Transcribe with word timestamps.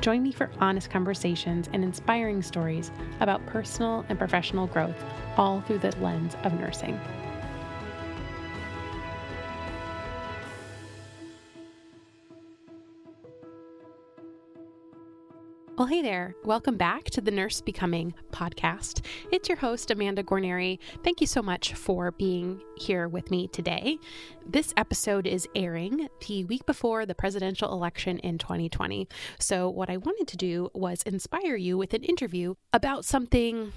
Join 0.00 0.22
me 0.22 0.32
for 0.32 0.50
honest 0.60 0.88
conversations 0.88 1.68
and 1.74 1.84
inspiring 1.84 2.42
stories 2.42 2.90
about 3.20 3.44
personal 3.46 4.06
and 4.08 4.18
professional 4.18 4.66
growth, 4.66 4.96
all 5.36 5.60
through 5.60 5.80
the 5.80 5.94
lens 6.00 6.36
of 6.42 6.58
nursing. 6.58 6.98
Well, 15.80 15.86
hey 15.86 16.02
there. 16.02 16.34
Welcome 16.44 16.76
back 16.76 17.04
to 17.04 17.22
the 17.22 17.30
Nurse 17.30 17.62
Becoming 17.62 18.12
podcast. 18.32 19.02
It's 19.32 19.48
your 19.48 19.56
host, 19.56 19.90
Amanda 19.90 20.22
Guarnieri. 20.22 20.78
Thank 21.02 21.22
you 21.22 21.26
so 21.26 21.40
much 21.40 21.72
for 21.72 22.10
being 22.10 22.60
here 22.76 23.08
with 23.08 23.30
me 23.30 23.48
today. 23.48 23.96
This 24.46 24.74
episode 24.76 25.26
is 25.26 25.48
airing 25.54 26.08
the 26.28 26.44
week 26.44 26.66
before 26.66 27.06
the 27.06 27.14
presidential 27.14 27.72
election 27.72 28.18
in 28.18 28.36
2020. 28.36 29.08
So, 29.38 29.70
what 29.70 29.88
I 29.88 29.96
wanted 29.96 30.28
to 30.28 30.36
do 30.36 30.68
was 30.74 31.02
inspire 31.04 31.56
you 31.56 31.78
with 31.78 31.94
an 31.94 32.04
interview 32.04 32.56
about 32.74 33.06
something 33.06 33.72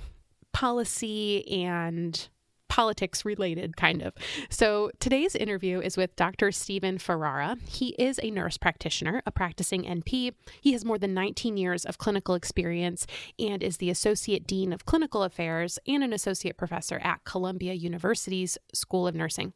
policy 0.52 1.48
and 1.64 2.28
politics 2.70 3.24
related, 3.24 3.78
kind 3.78 4.02
of. 4.02 4.14
So 4.50 4.92
today's 5.00 5.36
interview 5.36 5.80
is 5.80 5.96
with 5.96 6.16
Dr. 6.16 6.52
Stephen 6.52 6.98
Ferrara. 6.98 7.58
He 7.68 7.90
is 8.00 8.20
a 8.24 8.32
nurse 8.32 8.58
practitioner, 8.58 9.22
a 9.26 9.32
practicing 9.32 9.84
NP. 9.84 10.34
He 10.62 10.72
has 10.74 10.84
more 10.84 10.98
than 10.98 11.14
19 11.14 11.58
years 11.58 11.86
of 11.86 11.98
clinical 11.98 12.36
experience 12.36 13.06
and 13.38 13.62
is 13.62 13.78
the 13.78 13.90
Associate 13.90 14.46
Dean 14.48 14.74
of 14.74 14.86
Clinical 14.86 15.24
Affairs 15.24 15.78
and 15.88 16.04
an 16.04 16.14
Associate 16.14 16.58
Professor 16.58 17.00
at 17.04 17.24
Columbia 17.26 17.74
University's 17.74 18.58
School 18.74 19.08
of 19.08 19.16
Nursing. 19.16 19.54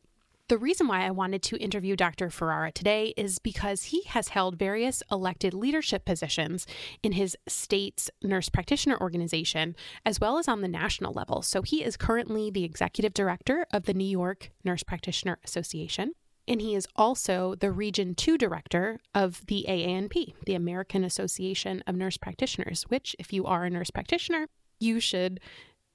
The 0.50 0.58
reason 0.58 0.88
why 0.88 1.06
I 1.06 1.12
wanted 1.12 1.44
to 1.44 1.58
interview 1.58 1.98
Dr. 1.98 2.30
Ferrara 2.30 2.72
today 2.72 3.14
is 3.18 3.38
because 3.38 3.84
he 3.84 4.04
has 4.04 4.30
held 4.30 4.58
various 4.58 5.04
elected 5.12 5.54
leadership 5.54 6.06
positions 6.06 6.66
in 7.04 7.12
his 7.12 7.36
state's 7.50 8.10
nurse 8.24 8.48
practitioner 8.48 8.98
organization, 8.98 9.76
as 10.06 10.22
well 10.22 10.38
as 10.38 10.48
on 10.48 10.62
the 10.62 10.70
national 10.70 11.12
level. 11.12 11.42
So 11.42 11.64
he 11.64 11.84
is 11.84 11.98
currently 11.98 12.50
the 12.50 12.64
executive 12.64 13.14
director 13.14 13.66
of 13.74 13.84
the 13.84 13.94
New 13.94 14.06
York 14.06 14.52
Nurse 14.64 14.84
Practitioner 14.84 15.38
Association. 15.44 16.14
And 16.48 16.62
he 16.62 16.76
is 16.76 16.88
also 16.96 17.56
the 17.56 17.72
Region 17.72 18.16
2 18.16 18.38
director 18.38 19.02
of 19.14 19.46
the 19.48 19.66
AANP, 19.68 20.34
the 20.46 20.56
American 20.56 21.04
Association 21.04 21.84
of 21.86 21.98
Nurse 21.98 22.16
Practitioners, 22.16 22.84
which, 22.84 23.18
if 23.20 23.34
you 23.34 23.46
are 23.46 23.66
a 23.66 23.70
nurse 23.70 23.92
practitioner, 23.92 24.48
you 24.80 25.02
should 25.02 25.42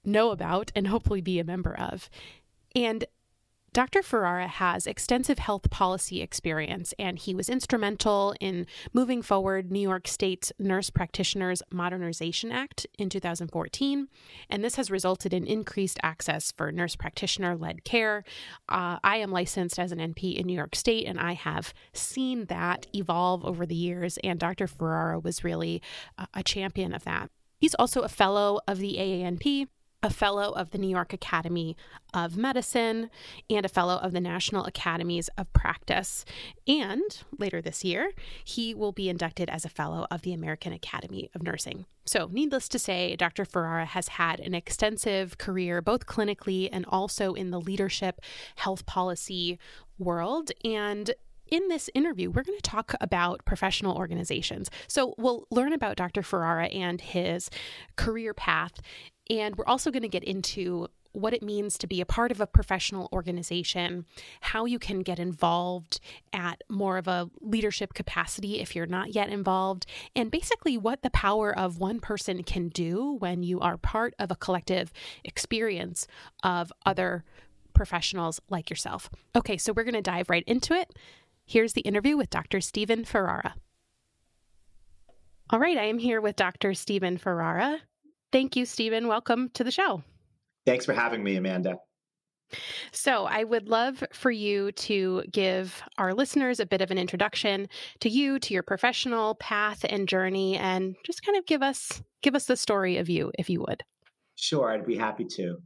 know 0.05 0.31
about 0.31 0.71
and 0.77 0.89
hopefully 0.89 1.23
be 1.23 1.39
a 1.39 1.45
member 1.45 1.75
of. 1.75 2.11
And 2.75 3.07
Dr. 3.75 4.03
Ferrara 4.03 4.49
has 4.49 4.87
extensive 4.87 5.39
health 5.39 5.71
policy 5.71 6.21
experience, 6.21 6.93
and 6.99 7.19
he 7.19 7.35
was 7.35 7.49
instrumental 7.49 8.35
in 8.39 8.67
moving 8.93 9.23
forward 9.23 9.73
New 9.73 9.81
York 9.81 10.07
State's 10.07 10.53
Nurse 10.59 10.91
Practitioners 10.91 11.63
Modernization 11.71 12.53
Act 12.53 12.87
in 12.99 13.09
2014. 13.09 14.09
And 14.51 14.63
this 14.63 14.75
has 14.75 14.91
resulted 14.91 15.33
in 15.33 15.47
increased 15.47 15.99
access 16.03 16.53
for 16.53 16.71
nurse 16.71 16.97
practitioner 16.97 17.57
led 17.57 17.83
care. 17.83 18.25
Uh, 18.69 18.99
I 19.03 19.17
am 19.17 19.33
licensed 19.33 19.79
as 19.79 19.91
an 19.91 20.01
NP 20.01 20.37
in 20.37 20.47
New 20.47 20.57
York 20.57 20.75
State, 20.77 21.07
and 21.07 21.19
I 21.19 21.33
have 21.33 21.73
seen 21.95 22.45
that 22.47 22.87
evolve 22.95 23.43
over 23.43 23.65
the 23.65 23.75
years. 23.75 24.19
And 24.23 24.39
Dr. 24.39 24.67
Ferrara 24.67 25.19
was 25.19 25.45
really 25.45 25.81
a 26.35 26.43
champion 26.43 26.93
of 26.93 27.05
that. 27.05 27.31
He's 27.57 27.75
also 27.77 28.03
a 28.03 28.09
fellow 28.09 28.61
of 28.69 28.81
the 28.81 28.97
AANP 28.99 29.69
a 30.03 30.11
fellow 30.11 30.53
of 30.53 30.71
the 30.71 30.79
New 30.79 30.89
York 30.89 31.13
Academy 31.13 31.77
of 32.13 32.37
Medicine, 32.37 33.09
and 33.49 33.65
a 33.65 33.69
fellow 33.69 33.97
of 33.97 34.13
the 34.13 34.21
National 34.21 34.65
Academies 34.65 35.29
of 35.39 35.53
Practice. 35.53 36.25
And 36.67 37.23
later 37.39 37.63
this 37.63 37.85
year, 37.85 38.13
he 38.45 38.75
will 38.75 38.93
be 38.93 39.09
inducted 39.09 39.49
as 39.49 39.65
a 39.65 39.71
fellow 39.71 40.07
of 40.11 40.23
the 40.23 40.33
American 40.33 40.73
Academy 40.73 41.31
of 41.35 41.43
Nursing. 41.43 41.87
So, 42.05 42.29
needless 42.33 42.69
to 42.71 42.79
say, 42.79 43.15
Dr. 43.15 43.45
Ferrara 43.45 43.87
has 43.87 44.09
had 44.09 44.41
an 44.41 44.55
extensive 44.55 45.39
career, 45.39 45.81
both 45.81 46.07
clinically 46.07 46.69
and 46.73 46.85
also 46.87 47.35
in 47.35 47.51
the 47.51 47.61
leadership 47.61 48.21
health 48.57 48.87
policy 48.87 49.59
world. 49.99 50.51
And 50.65 51.13
in 51.53 51.69
this 51.69 51.91
interview, 51.95 52.31
we're 52.31 52.45
going 52.45 52.59
to 52.59 52.63
talk 52.63 52.95
about 53.01 53.45
professional 53.45 53.97
organizations. 53.97 54.71
So 54.89 55.15
we'll 55.19 55.47
learn 55.51 55.75
about 55.75 55.97
Dr. 55.97 56.23
Ferrara 56.23 56.67
and 56.67 57.01
his 57.01 57.51
career 57.97 58.33
path 58.33 58.81
and 59.33 59.57
we're 59.57 59.67
also 59.67 59.91
going 59.91 60.03
to 60.03 60.09
get 60.09 60.25
into 60.25 60.89
what 61.13 61.35
it 61.35 61.43
means 61.43 61.77
to 61.79 61.87
be 61.87 62.01
a 62.01 62.07
part 62.07 62.31
of 62.31 62.41
a 62.41 62.47
professional 62.47 63.09
organization, 63.13 64.07
how 64.41 64.65
you 64.65 64.79
can 64.79 65.01
get 65.01 65.19
involved 65.19 66.01
at 66.33 66.63
more 66.71 66.97
of 66.97 67.07
a 67.07 67.29
leadership 67.41 67.93
capacity 67.93 68.61
if 68.61 68.75
you're 68.75 68.87
not 68.87 69.15
yet 69.15 69.29
involved, 69.29 69.87
and 70.17 70.31
basically 70.31 70.79
what 70.79 71.03
the 71.03 71.11
power 71.11 71.57
of 71.57 71.79
one 71.79 72.01
person 72.01 72.43
can 72.43 72.69
do 72.69 73.17
when 73.19 73.43
you 73.43 73.61
are 73.61 73.77
part 73.77 74.15
of 74.19 74.31
a 74.31 74.37
collective 74.37 74.93
experience 75.25 76.07
of 76.43 76.73
other 76.87 77.25
professionals 77.75 78.41
like 78.49 78.71
yourself. 78.71 79.11
Okay, 79.37 79.57
so 79.57 79.73
we're 79.73 79.85
going 79.85 79.95
to 79.95 80.03
dive 80.03 80.31
right 80.31 80.45
into 80.47 80.75
it. 80.75 80.95
Here's 81.45 81.75
the 81.75 81.83
interview 81.83 82.17
with 82.17 82.31
Dr. 82.31 82.61
Stephen 82.61 83.05
Ferrara. 83.05 83.55
All 85.51 85.59
right, 85.59 85.77
I 85.77 85.85
am 85.85 85.99
here 85.99 86.21
with 86.21 86.37
Dr. 86.37 86.73
Stephen 86.73 87.19
Ferrara. 87.19 87.81
Thank 88.33 88.57
you, 88.57 88.65
Stephen. 88.65 89.07
Welcome 89.07 89.51
to 89.55 89.63
the 89.63 89.71
show. 89.71 90.03
Thanks 90.65 90.87
for 90.87 90.95
having 90.95 91.23
me, 91.23 91.37
Amanda. 91.37 91.77
So, 92.91 93.25
I 93.25 93.45
would 93.45 93.69
love 93.69 94.05
for 94.13 94.31
you 94.31 94.73
to 94.73 95.25
give 95.31 95.83
our 95.97 96.13
listeners 96.13 96.61
a 96.61 96.67
bit 96.67 96.83
of 96.83 96.91
an 96.91 96.99
introduction 96.99 97.69
to 98.01 98.11
you, 98.11 98.39
to 98.41 98.53
your 98.53 98.63
professional 98.63 99.35
path 99.37 99.87
and 99.89 100.07
journey, 100.07 100.57
and 100.59 100.95
just 101.05 101.25
kind 101.25 101.39
of 101.39 101.47
give 101.47 101.63
us 101.63 102.03
give 102.23 102.35
us 102.35 102.45
the 102.45 102.57
story 102.57 102.99
of 102.99 103.09
you, 103.09 103.33
if 103.39 103.49
you 103.49 103.61
would. 103.61 103.83
Sure, 104.35 104.71
I'd 104.71 104.87
be 104.87 104.97
happy 104.97 105.25
to. 105.37 105.59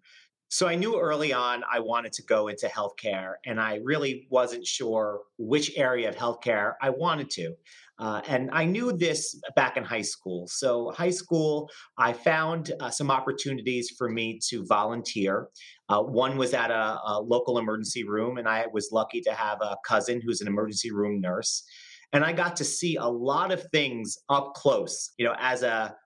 So, 0.49 0.69
I 0.69 0.77
knew 0.77 0.99
early 0.99 1.33
on 1.33 1.65
I 1.71 1.81
wanted 1.81 2.13
to 2.15 2.23
go 2.23 2.49
into 2.49 2.67
healthcare, 2.69 3.35
and 3.45 3.61
I 3.61 3.81
really 3.83 4.29
wasn't 4.31 4.65
sure 4.65 5.23
which 5.39 5.73
area 5.77 6.09
of 6.09 6.17
healthcare 6.17 6.75
I 6.81 6.91
wanted 6.91 7.31
to. 7.31 7.55
Uh, 7.99 8.21
and 8.29 8.51
I 8.53 8.67
knew 8.67 8.93
this 8.93 9.41
back 9.55 9.77
in 9.77 9.83
high 9.83 10.03
school. 10.03 10.47
So, 10.49 10.93
high 10.93 11.11
school, 11.11 11.71
I 11.99 12.13
found 12.13 12.73
uh, 12.79 12.91
some 12.91 13.11
opportunities 13.11 13.91
for 13.97 14.09
me 14.11 14.39
to 14.49 14.65
volunteer. 14.67 15.49
Uh, 15.89 16.03
one 16.03 16.37
was 16.37 16.53
at 16.53 16.71
a, 16.71 16.99
a, 17.07 17.21
local 17.23 17.59
emergency 17.59 18.05
room, 18.05 18.37
and 18.37 18.49
I 18.49 18.67
was 18.73 18.91
lucky 18.93 19.23
to 19.23 19.33
have 19.33 19.59
a 19.63 19.77
cousin 19.87 20.21
who's 20.25 20.41
an 20.41 20.47
emergency 20.47 20.93
room 20.93 21.21
nurse. 21.21 21.65
And 22.13 22.25
I 22.25 22.33
got 22.33 22.57
to 22.57 22.65
see 22.65 22.97
a 22.97 23.07
lot 23.07 23.51
of 23.51 23.65
things 23.73 24.17
up 24.29 24.53
close. 24.55 25.11
You 25.19 25.27
know, 25.27 25.35
as 25.39 25.63
a 25.63 25.97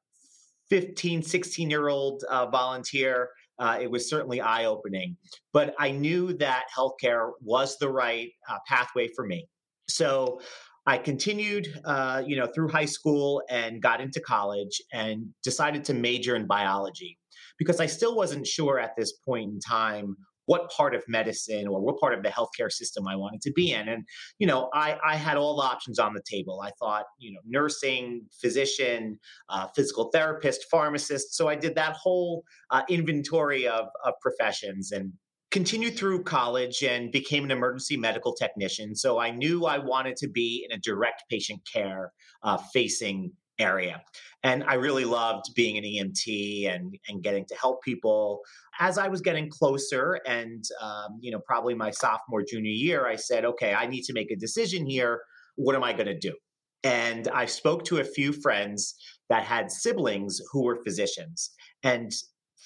15, 0.71 1.23
16 1.23 1.71
year 1.71 1.89
old 1.89 2.23
uh, 2.31 2.47
volunteer, 2.47 3.31
uh, 3.61 3.79
it 3.81 3.91
was 3.91 4.09
certainly 4.09 4.41
eye 4.41 4.65
opening. 4.65 5.17
But 5.53 5.75
I 5.79 5.91
knew 5.91 6.33
that 6.39 6.65
healthcare 6.77 7.31
was 7.43 7.77
the 7.79 7.89
right 7.89 8.31
uh, 8.49 8.59
pathway 8.67 9.09
for 9.15 9.27
me. 9.27 9.47
So 9.89 10.41
I 10.87 10.99
continued, 10.99 11.69
uh, 11.85 12.23
you 12.27 12.37
know, 12.37 12.47
through 12.47 12.69
high 12.69 12.87
school 12.87 13.43
and 13.51 13.83
got 13.83 14.01
into 14.01 14.21
college 14.21 14.81
and 14.93 15.27
decided 15.45 15.85
to 15.85 15.95
major 15.95 16.37
in 16.37 16.47
biology 16.47 17.19
because 17.59 17.81
I 17.81 17.87
still 17.87 18.17
wasn't 18.17 18.47
sure 18.47 18.79
at 18.79 18.97
this 18.97 19.13
point 19.13 19.53
in 19.53 19.61
time 19.61 20.17
what 20.51 20.69
part 20.73 20.97
of 20.97 21.05
medicine 21.07 21.69
or 21.69 21.81
what 21.81 21.97
part 22.01 22.13
of 22.13 22.25
the 22.25 22.29
healthcare 22.29 22.73
system 22.73 23.07
I 23.07 23.15
wanted 23.15 23.41
to 23.43 23.53
be 23.53 23.71
in. 23.71 23.89
And, 23.89 24.05
you 24.41 24.49
know, 24.49 24.69
I, 24.75 24.99
I 25.07 25.15
had 25.15 25.37
all 25.37 25.55
the 25.55 25.63
options 25.63 26.01
on 26.01 26.13
the 26.13 26.23
table. 26.29 26.61
I 26.61 26.73
thought, 26.81 27.05
you 27.19 27.31
know, 27.33 27.39
nursing, 27.47 28.23
physician, 28.41 29.21
uh, 29.49 29.69
physical 29.77 30.11
therapist, 30.13 30.67
pharmacist. 30.69 31.37
So 31.37 31.47
I 31.49 31.55
did 31.55 31.77
that 31.77 31.95
whole 31.95 32.43
uh, 32.71 32.83
inventory 32.89 33.69
of, 33.69 33.87
of 34.05 34.15
professions. 34.21 34.91
And 34.91 35.13
continued 35.53 35.97
through 35.97 36.23
college 36.23 36.83
and 36.83 37.13
became 37.13 37.45
an 37.45 37.51
emergency 37.51 37.97
medical 37.97 38.33
technician. 38.35 38.95
So 38.97 39.21
I 39.21 39.31
knew 39.31 39.67
I 39.67 39.79
wanted 39.79 40.17
to 40.17 40.29
be 40.29 40.67
in 40.69 40.77
a 40.77 40.81
direct 40.81 41.25
patient 41.29 41.61
care 41.73 42.13
uh, 42.43 42.59
facing 42.73 43.33
area. 43.61 44.03
And 44.43 44.65
I 44.65 44.75
really 44.75 45.05
loved 45.05 45.55
being 45.55 45.77
an 45.77 45.85
EMT 45.85 46.75
and, 46.75 46.95
and 47.09 47.23
getting 47.23 47.45
to 47.47 47.55
help 47.55 47.83
people. 47.83 48.41
As 48.79 48.97
I 48.97 49.09
was 49.09 49.21
getting 49.21 49.51
closer, 49.51 50.21
and 50.27 50.65
um, 50.81 51.19
you 51.21 51.31
know, 51.31 51.41
probably 51.47 51.75
my 51.75 51.91
sophomore 51.91 52.43
junior 52.43 52.71
year, 52.71 53.07
I 53.07 53.17
said, 53.17 53.45
"Okay, 53.45 53.75
I 53.75 53.87
need 53.87 54.03
to 54.05 54.13
make 54.13 54.31
a 54.31 54.37
decision 54.37 54.87
here. 54.87 55.21
What 55.57 55.77
am 55.77 55.85
I 55.85 55.93
going 55.93 56.07
to 56.07 56.19
do?" 56.19 56.35
And 56.83 57.29
I 57.29 57.45
spoke 57.45 57.85
to 57.85 57.99
a 57.99 58.05
few 58.05 58.33
friends 58.33 58.95
that 59.29 59.45
had 59.45 59.71
siblings 59.71 60.41
who 60.51 60.65
were 60.65 60.83
physicians, 60.83 61.51
and 61.83 62.11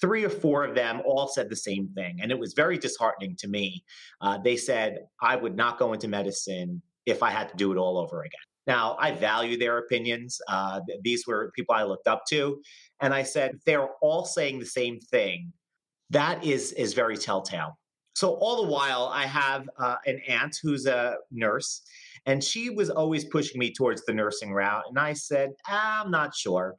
three 0.00 0.24
or 0.24 0.30
four 0.30 0.64
of 0.64 0.74
them 0.74 1.00
all 1.06 1.28
said 1.28 1.48
the 1.48 1.56
same 1.56 1.88
thing. 1.94 2.18
And 2.20 2.30
it 2.30 2.38
was 2.38 2.52
very 2.54 2.78
disheartening 2.78 3.36
to 3.38 3.48
me. 3.48 3.84
Uh, 4.20 4.38
they 4.38 4.56
said, 4.56 4.98
I 5.22 5.36
would 5.36 5.56
not 5.56 5.78
go 5.78 5.92
into 5.92 6.08
medicine 6.08 6.82
if 7.06 7.22
I 7.22 7.30
had 7.30 7.48
to 7.50 7.56
do 7.56 7.72
it 7.72 7.78
all 7.78 7.98
over 7.98 8.22
again. 8.22 8.40
Now, 8.66 8.96
I 8.98 9.12
value 9.12 9.58
their 9.58 9.78
opinions. 9.78 10.40
Uh, 10.48 10.80
these 11.02 11.26
were 11.26 11.52
people 11.54 11.74
I 11.74 11.82
looked 11.82 12.08
up 12.08 12.22
to. 12.30 12.62
And 13.00 13.12
I 13.12 13.22
said, 13.22 13.58
they're 13.66 13.90
all 14.00 14.24
saying 14.24 14.58
the 14.58 14.66
same 14.66 15.00
thing. 15.00 15.52
That 16.10 16.44
is, 16.44 16.72
is 16.72 16.94
very 16.94 17.16
telltale. 17.16 17.78
So, 18.14 18.34
all 18.34 18.62
the 18.62 18.70
while, 18.70 19.10
I 19.12 19.26
have 19.26 19.68
uh, 19.78 19.96
an 20.06 20.20
aunt 20.28 20.56
who's 20.62 20.86
a 20.86 21.16
nurse, 21.32 21.82
and 22.26 22.42
she 22.42 22.70
was 22.70 22.88
always 22.88 23.24
pushing 23.24 23.58
me 23.58 23.72
towards 23.72 24.04
the 24.04 24.14
nursing 24.14 24.52
route. 24.52 24.84
And 24.88 24.98
I 24.98 25.14
said, 25.14 25.50
I'm 25.66 26.12
not 26.12 26.34
sure. 26.34 26.76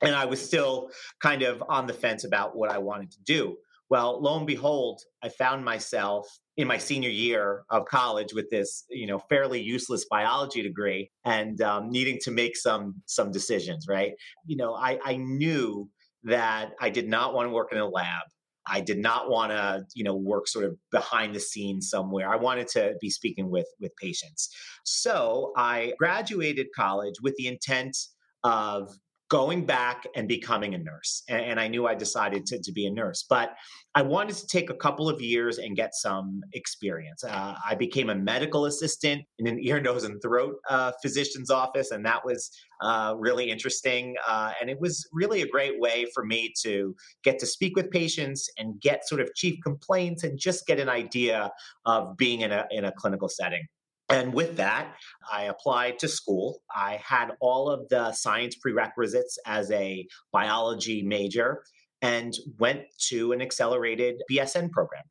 And 0.00 0.14
I 0.14 0.24
was 0.24 0.40
still 0.40 0.90
kind 1.20 1.42
of 1.42 1.62
on 1.68 1.86
the 1.86 1.92
fence 1.92 2.24
about 2.24 2.56
what 2.56 2.70
I 2.70 2.78
wanted 2.78 3.10
to 3.10 3.22
do. 3.26 3.58
Well, 3.90 4.22
lo 4.22 4.38
and 4.38 4.46
behold, 4.46 5.02
I 5.22 5.28
found 5.28 5.64
myself 5.64 6.26
in 6.60 6.68
my 6.68 6.78
senior 6.78 7.08
year 7.08 7.64
of 7.70 7.86
college 7.86 8.34
with 8.34 8.50
this, 8.50 8.84
you 8.90 9.06
know, 9.06 9.18
fairly 9.18 9.60
useless 9.60 10.04
biology 10.10 10.62
degree 10.62 11.10
and 11.24 11.60
um, 11.62 11.90
needing 11.90 12.18
to 12.22 12.30
make 12.30 12.56
some 12.56 12.94
some 13.06 13.30
decisions. 13.30 13.86
Right? 13.88 14.12
You 14.44 14.56
know, 14.56 14.74
I, 14.74 14.98
I 15.04 15.16
knew 15.16 15.88
that 16.24 16.72
I 16.80 16.90
did 16.90 17.08
not 17.08 17.34
want 17.34 17.48
to 17.48 17.52
work 17.52 17.72
in 17.72 17.78
a 17.78 17.86
lab. 17.86 18.22
I 18.66 18.80
did 18.80 18.98
not 18.98 19.30
want 19.30 19.52
to, 19.52 19.84
you 19.94 20.04
know, 20.04 20.14
work 20.14 20.46
sort 20.46 20.64
of 20.66 20.76
behind 20.92 21.34
the 21.34 21.40
scenes 21.40 21.88
somewhere. 21.88 22.30
I 22.30 22.36
wanted 22.36 22.68
to 22.68 22.94
be 23.00 23.10
speaking 23.10 23.50
with 23.50 23.66
with 23.80 23.92
patients. 23.96 24.50
So 24.84 25.52
I 25.56 25.94
graduated 25.98 26.66
college 26.76 27.14
with 27.22 27.34
the 27.36 27.46
intent 27.46 27.96
of 28.44 28.90
going 29.30 29.64
back 29.64 30.04
and 30.16 30.26
becoming 30.26 30.74
a 30.74 30.78
nurse. 30.78 31.22
And, 31.28 31.42
and, 31.42 31.60
I 31.60 31.68
knew 31.68 31.86
I 31.86 31.94
decided 31.94 32.44
to, 32.46 32.60
to 32.60 32.72
be 32.72 32.84
a 32.86 32.90
nurse, 32.90 33.24
but 33.30 33.50
I 33.94 34.02
wanted 34.02 34.34
to 34.36 34.46
take 34.48 34.70
a 34.70 34.74
couple 34.74 35.08
of 35.08 35.22
years 35.22 35.58
and 35.58 35.76
get 35.76 35.94
some 35.94 36.42
experience. 36.52 37.22
Uh, 37.22 37.54
I 37.64 37.76
became 37.76 38.10
a 38.10 38.14
medical 38.14 38.66
assistant 38.66 39.22
in 39.38 39.46
an 39.46 39.58
ear, 39.60 39.80
nose, 39.90 40.02
and 40.02 40.20
throat 40.20 40.56
uh, 40.68 40.92
physician's 41.00 41.48
office, 41.48 41.92
and 41.92 42.04
that 42.04 42.24
was 42.24 42.50
uh, 42.82 43.14
really 43.16 43.50
interesting. 43.50 44.16
Uh, 44.28 44.52
and 44.60 44.68
it 44.68 44.80
was 44.80 45.08
really 45.12 45.42
a 45.42 45.48
great 45.48 45.78
way 45.78 46.06
for 46.12 46.26
me 46.26 46.52
to 46.62 46.94
get 47.22 47.38
to 47.38 47.46
speak 47.46 47.76
with 47.76 47.88
patients 47.90 48.48
and 48.58 48.80
get 48.80 49.08
sort 49.08 49.20
of 49.20 49.32
chief 49.36 49.56
complaints 49.62 50.24
and 50.24 50.38
just 50.38 50.66
get 50.66 50.80
an 50.80 50.88
idea 50.88 51.52
of 51.86 52.16
being 52.16 52.40
in 52.40 52.50
a, 52.50 52.66
in 52.72 52.84
a 52.84 52.92
clinical 52.92 53.28
setting. 53.28 53.62
And 54.10 54.34
with 54.34 54.56
that, 54.56 54.96
I 55.32 55.44
applied 55.44 56.00
to 56.00 56.08
school. 56.08 56.62
I 56.74 57.00
had 57.02 57.28
all 57.40 57.70
of 57.70 57.88
the 57.88 58.12
science 58.12 58.56
prerequisites 58.56 59.38
as 59.46 59.70
a 59.70 60.06
biology 60.32 61.02
major 61.02 61.62
and 62.02 62.34
went 62.58 62.82
to 63.08 63.32
an 63.32 63.40
accelerated 63.40 64.20
BSN 64.30 64.70
program. 64.72 65.04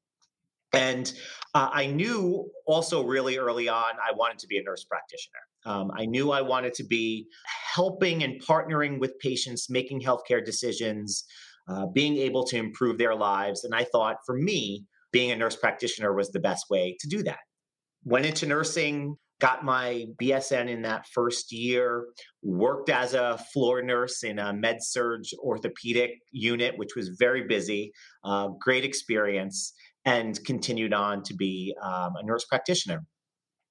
And 0.73 1.11
uh, 1.55 1.69
I 1.71 1.87
knew 1.87 2.49
also 2.67 3.03
really 3.03 3.37
early 3.37 3.69
on 3.69 3.93
I 4.05 4.13
wanted 4.15 4.37
to 4.39 4.47
be 4.47 4.57
a 4.57 4.63
nurse 4.63 4.83
practitioner. 4.83 5.39
Um, 5.65 5.91
I 5.95 6.05
knew 6.05 6.31
I 6.31 6.41
wanted 6.41 6.73
to 6.75 6.83
be 6.83 7.27
helping 7.73 8.23
and 8.23 8.41
partnering 8.43 8.99
with 8.99 9.17
patients, 9.19 9.67
making 9.69 10.01
healthcare 10.01 10.45
decisions, 10.45 11.23
uh, 11.67 11.87
being 11.87 12.17
able 12.17 12.43
to 12.45 12.57
improve 12.57 12.97
their 12.97 13.15
lives. 13.15 13.63
And 13.63 13.73
I 13.73 13.85
thought 13.85 14.17
for 14.25 14.35
me, 14.35 14.85
being 15.11 15.31
a 15.31 15.35
nurse 15.35 15.55
practitioner 15.55 16.13
was 16.13 16.29
the 16.31 16.39
best 16.39 16.65
way 16.69 16.95
to 16.99 17.07
do 17.07 17.23
that 17.23 17.39
went 18.03 18.25
into 18.25 18.45
nursing, 18.45 19.15
got 19.39 19.63
my 19.63 20.05
BSN 20.21 20.69
in 20.69 20.81
that 20.83 21.07
first 21.07 21.51
year, 21.51 22.07
worked 22.43 22.89
as 22.89 23.13
a 23.13 23.37
floor 23.53 23.81
nurse 23.81 24.23
in 24.23 24.39
a 24.39 24.53
med 24.53 24.77
surg 24.81 25.23
orthopedic 25.39 26.11
unit, 26.31 26.77
which 26.77 26.95
was 26.95 27.09
very 27.19 27.47
busy, 27.47 27.91
uh, 28.23 28.49
great 28.59 28.83
experience, 28.83 29.73
and 30.05 30.43
continued 30.45 30.93
on 30.93 31.23
to 31.23 31.33
be 31.33 31.75
um, 31.81 32.13
a 32.15 32.25
nurse 32.25 32.45
practitioner. 32.45 33.03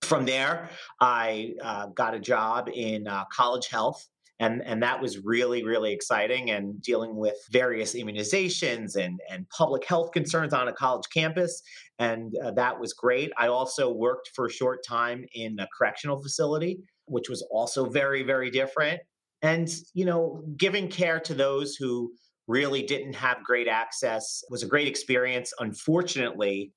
From 0.02 0.24
there, 0.24 0.70
I 1.00 1.54
uh, 1.62 1.86
got 1.86 2.14
a 2.14 2.20
job 2.20 2.70
in 2.72 3.06
uh, 3.06 3.24
college 3.32 3.68
health 3.68 4.06
and 4.40 4.62
and 4.64 4.82
that 4.82 5.00
was 5.00 5.24
really 5.24 5.64
really 5.64 5.92
exciting 5.92 6.50
and 6.50 6.80
dealing 6.82 7.16
with 7.16 7.36
various 7.50 7.94
immunizations 7.94 8.96
and 8.96 9.20
and 9.30 9.48
public 9.50 9.84
health 9.84 10.12
concerns 10.12 10.52
on 10.52 10.68
a 10.68 10.72
college 10.72 11.06
campus 11.12 11.62
and 11.98 12.32
uh, 12.44 12.52
that 12.52 12.78
was 12.78 12.92
great. 12.92 13.32
I 13.36 13.48
also 13.48 13.92
worked 13.92 14.30
for 14.34 14.46
a 14.46 14.52
short 14.52 14.84
time 14.86 15.24
in 15.34 15.58
a 15.58 15.68
correctional 15.76 16.22
facility 16.22 16.78
which 17.06 17.28
was 17.28 17.46
also 17.50 17.88
very 17.88 18.22
very 18.22 18.50
different. 18.50 19.00
And 19.42 19.68
you 19.94 20.04
know 20.04 20.42
giving 20.56 20.88
care 20.88 21.20
to 21.20 21.34
those 21.34 21.76
who 21.76 22.12
really 22.46 22.82
didn't 22.82 23.14
have 23.14 23.44
great 23.44 23.68
access 23.68 24.42
was 24.50 24.62
a 24.62 24.66
great 24.66 24.88
experience. 24.88 25.52
Unfortunately 25.58 26.72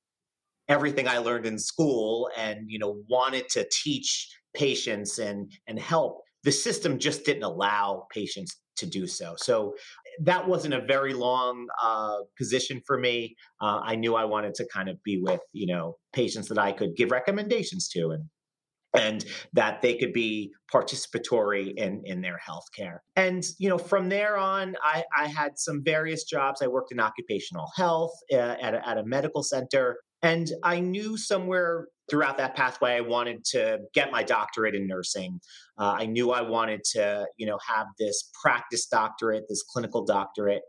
everything 0.67 1.07
i 1.07 1.17
learned 1.17 1.45
in 1.45 1.57
school 1.57 2.29
and 2.37 2.59
you 2.67 2.79
know 2.79 2.97
wanted 3.09 3.49
to 3.49 3.67
teach 3.71 4.29
patients 4.53 5.17
and 5.17 5.51
and 5.67 5.79
help 5.79 6.21
the 6.43 6.51
system 6.51 6.99
just 6.99 7.25
didn't 7.25 7.43
allow 7.43 8.07
patients 8.13 8.59
to 8.77 8.85
do 8.85 9.07
so. 9.07 9.35
So 9.37 9.75
that 10.23 10.47
wasn't 10.47 10.73
a 10.73 10.81
very 10.81 11.13
long 11.13 11.67
uh, 11.81 12.17
position 12.37 12.81
for 12.85 12.97
me. 12.97 13.35
Uh, 13.61 13.79
I 13.83 13.95
knew 13.95 14.15
I 14.15 14.25
wanted 14.25 14.55
to 14.55 14.67
kind 14.73 14.89
of 14.89 15.01
be 15.03 15.19
with 15.21 15.41
you 15.53 15.67
know 15.67 15.97
patients 16.13 16.47
that 16.49 16.57
I 16.57 16.71
could 16.71 16.95
give 16.95 17.11
recommendations 17.11 17.87
to 17.89 18.11
and 18.11 18.25
and 18.93 19.23
that 19.53 19.81
they 19.81 19.95
could 19.95 20.11
be 20.13 20.51
participatory 20.73 21.73
in 21.77 22.01
in 22.05 22.21
their 22.21 22.39
healthcare. 22.47 22.97
And 23.15 23.43
you 23.57 23.69
know, 23.69 23.77
from 23.77 24.09
there 24.09 24.37
on, 24.37 24.75
I, 24.83 25.03
I 25.17 25.27
had 25.27 25.57
some 25.57 25.81
various 25.83 26.23
jobs. 26.23 26.61
I 26.61 26.67
worked 26.67 26.91
in 26.91 26.99
occupational 26.99 27.67
health 27.75 28.13
uh, 28.33 28.35
at, 28.37 28.73
a, 28.73 28.87
at 28.87 28.97
a 28.97 29.05
medical 29.05 29.43
center, 29.43 29.97
and 30.21 30.49
I 30.63 30.79
knew 30.79 31.17
somewhere 31.17 31.87
throughout 32.11 32.37
that 32.37 32.55
pathway, 32.55 32.97
I 32.97 33.01
wanted 33.01 33.45
to 33.45 33.79
get 33.93 34.11
my 34.11 34.21
doctorate 34.21 34.75
in 34.75 34.85
nursing. 34.85 35.39
Uh, 35.79 35.95
I 35.97 36.05
knew 36.05 36.31
I 36.31 36.41
wanted 36.41 36.83
to, 36.91 37.25
you 37.37 37.47
know, 37.47 37.57
have 37.65 37.87
this 37.97 38.29
practice 38.43 38.85
doctorate, 38.85 39.45
this 39.47 39.63
clinical 39.63 40.03
doctorate, 40.03 40.61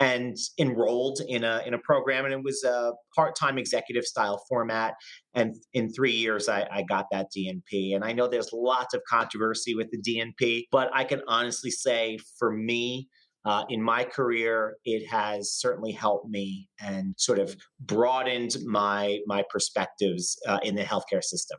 and 0.00 0.36
enrolled 0.58 1.20
in 1.28 1.44
a 1.44 1.62
in 1.66 1.74
a 1.74 1.78
program. 1.78 2.24
And 2.24 2.32
it 2.32 2.42
was 2.42 2.62
a 2.64 2.92
part 3.14 3.34
time 3.36 3.58
executive 3.58 4.04
style 4.04 4.42
format. 4.48 4.94
And 5.34 5.56
in 5.72 5.92
three 5.92 6.12
years, 6.12 6.48
I, 6.48 6.66
I 6.70 6.82
got 6.82 7.06
that 7.10 7.26
DNP. 7.36 7.94
And 7.94 8.04
I 8.04 8.12
know 8.12 8.28
there's 8.28 8.50
lots 8.52 8.94
of 8.94 9.02
controversy 9.08 9.74
with 9.74 9.90
the 9.90 10.00
DNP, 10.00 10.66
but 10.70 10.90
I 10.94 11.04
can 11.04 11.22
honestly 11.26 11.70
say, 11.70 12.18
for 12.38 12.52
me, 12.52 13.08
uh, 13.44 13.64
in 13.68 13.82
my 13.82 14.04
career, 14.04 14.76
it 14.84 15.06
has 15.06 15.52
certainly 15.52 15.92
helped 15.92 16.28
me 16.28 16.68
and 16.80 17.14
sort 17.18 17.38
of 17.38 17.56
broadened 17.80 18.56
my 18.64 19.18
my 19.26 19.44
perspectives 19.50 20.38
uh, 20.46 20.58
in 20.62 20.74
the 20.74 20.82
healthcare 20.82 21.22
system. 21.22 21.58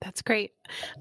That's 0.00 0.22
great. 0.22 0.52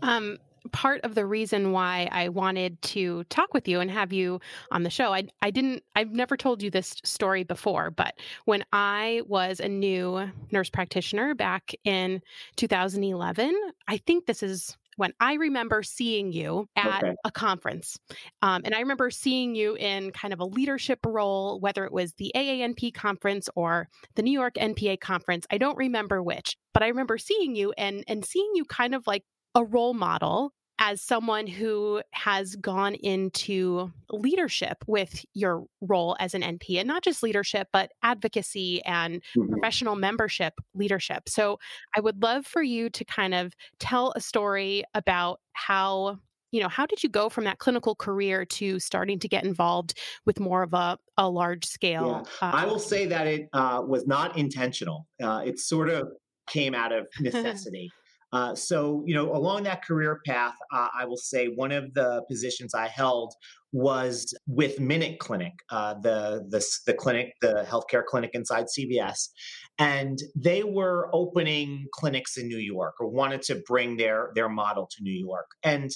Um, 0.02 0.38
part 0.72 1.02
of 1.02 1.16
the 1.16 1.26
reason 1.26 1.72
why 1.72 2.10
I 2.12 2.30
wanted 2.30 2.82
to 2.84 3.24
talk 3.26 3.54
with 3.54 3.68
you 3.68 3.80
and 3.80 3.90
have 3.92 4.12
you 4.14 4.40
on 4.72 4.84
the 4.84 4.90
show, 4.90 5.14
I, 5.14 5.28
I 5.42 5.52
didn't, 5.52 5.84
I've 5.96 6.12
never 6.12 6.38
told 6.38 6.62
you 6.62 6.70
this 6.70 6.96
story 7.04 7.44
before, 7.44 7.92
but 7.92 8.16
when 8.46 8.66
I 8.74 9.22
was 9.28 9.60
a 9.60 9.68
new 9.68 10.30
nurse 10.52 10.70
practitioner 10.70 11.36
back 11.36 11.74
in 11.84 12.22
2011, 12.58 13.56
I 13.88 13.98
think 13.98 14.26
this 14.26 14.44
is 14.44 14.78
when 14.98 15.14
I 15.20 15.36
remember 15.36 15.84
seeing 15.84 16.34
you 16.34 16.68
at 16.76 17.04
okay. 17.04 17.16
a 17.24 17.32
conference. 17.32 17.98
Um, 18.42 18.64
and 18.66 18.76
I 18.76 18.80
remember 18.80 19.10
seeing 19.10 19.56
you 19.56 19.76
in 19.76 20.12
kind 20.12 20.34
of 20.34 20.40
a 20.40 20.46
leadership 20.46 21.00
role, 21.06 21.60
whether 21.60 21.86
it 21.86 21.94
was 21.94 22.14
the 22.14 22.32
AANP 22.36 22.94
conference 22.94 23.48
or 23.56 23.88
the 24.16 24.24
New 24.24 24.32
York 24.32 24.56
NPA 24.56 25.00
conference. 25.00 25.46
I 25.50 25.58
don't 25.58 25.78
remember 25.78 26.22
which, 26.22 26.58
but 26.74 26.84
I 26.84 26.88
remember 26.88 27.18
seeing 27.18 27.56
you 27.56 27.74
and 27.78 28.04
and 28.08 28.26
seeing 28.26 28.52
you 28.56 28.66
kind 28.66 28.94
of 28.94 29.08
like 29.08 29.24
a 29.56 29.64
role 29.64 29.94
model 29.94 30.52
as 30.80 31.02
someone 31.02 31.48
who 31.48 32.02
has 32.12 32.56
gone 32.56 32.94
into 32.96 33.92
leadership 34.12 34.78
with 34.86 35.26
your 35.34 35.66
role 35.82 36.16
as 36.20 36.34
an 36.34 36.42
NP 36.42 36.78
and 36.78 36.88
not 36.88 37.04
just 37.04 37.24
leadership, 37.24 37.68
but 37.74 37.92
advocacy 38.04 38.84
and 38.86 39.24
mm-hmm. 39.36 39.52
professional 39.52 39.96
membership 39.96 40.54
leadership. 40.76 41.30
So 41.30 41.60
I 41.96 42.00
would 42.00 42.22
love 42.22 42.46
for 42.46 42.62
you 42.62 42.90
to 42.92 43.06
kind 43.06 43.34
of 43.34 43.54
tell 43.80 44.14
a 44.16 44.22
story 44.22 44.84
about 44.94 45.40
how 45.54 46.20
you 46.52 46.62
know 46.62 46.70
how 46.70 46.86
did 46.86 47.04
you 47.04 47.10
go 47.10 47.28
from 47.28 47.44
that 47.44 47.60
clinical 47.60 47.94
career 47.94 48.46
to 48.46 48.80
starting 48.80 49.20
to 49.20 49.28
get 49.28 49.44
involved 49.44 49.98
with 50.26 50.40
more 50.40 50.64
of 50.64 50.74
a, 50.74 50.98
a 51.18 51.30
large 51.30 51.66
scale 51.66 52.26
yeah. 52.42 52.48
uh, 52.48 52.52
i 52.56 52.66
will 52.66 52.80
say 52.80 53.06
that 53.06 53.28
it 53.28 53.50
uh, 53.52 53.82
was 53.86 54.08
not 54.08 54.38
intentional 54.38 55.06
uh, 55.22 55.42
it 55.46 55.60
sort 55.60 55.90
of 55.90 56.08
came 56.48 56.74
out 56.74 56.94
of 56.94 57.06
necessity 57.20 57.92
uh, 58.34 58.54
so, 58.56 59.04
you 59.06 59.16
know, 59.16 59.34
along 59.34 59.64
that 59.64 59.86
career 59.86 60.20
path, 60.26 60.56
uh, 60.74 60.90
I 60.98 61.06
will 61.06 61.18
say 61.18 61.48
one 61.48 61.72
of 61.72 61.94
the 61.94 62.24
positions 62.30 62.74
I 62.74 62.88
held 62.88 63.34
was 63.72 64.34
with 64.48 64.80
Minute 64.80 65.20
Clinic, 65.20 65.54
uh, 65.70 65.94
the, 66.02 66.46
the 66.50 66.66
the 66.86 66.94
clinic, 66.94 67.34
the 67.42 67.66
healthcare 67.70 68.04
clinic 68.04 68.32
inside 68.34 68.66
CVS, 68.66 69.30
and 69.78 70.18
they 70.36 70.64
were 70.64 71.10
opening 71.14 71.86
clinics 71.94 72.38
in 72.38 72.48
New 72.48 72.58
York 72.58 72.96
or 73.00 73.08
wanted 73.08 73.42
to 73.44 73.62
bring 73.68 73.98
their 73.98 74.32
their 74.36 74.50
model 74.50 74.90
to 74.98 75.04
New 75.04 75.18
York. 75.18 75.48
And 75.64 75.92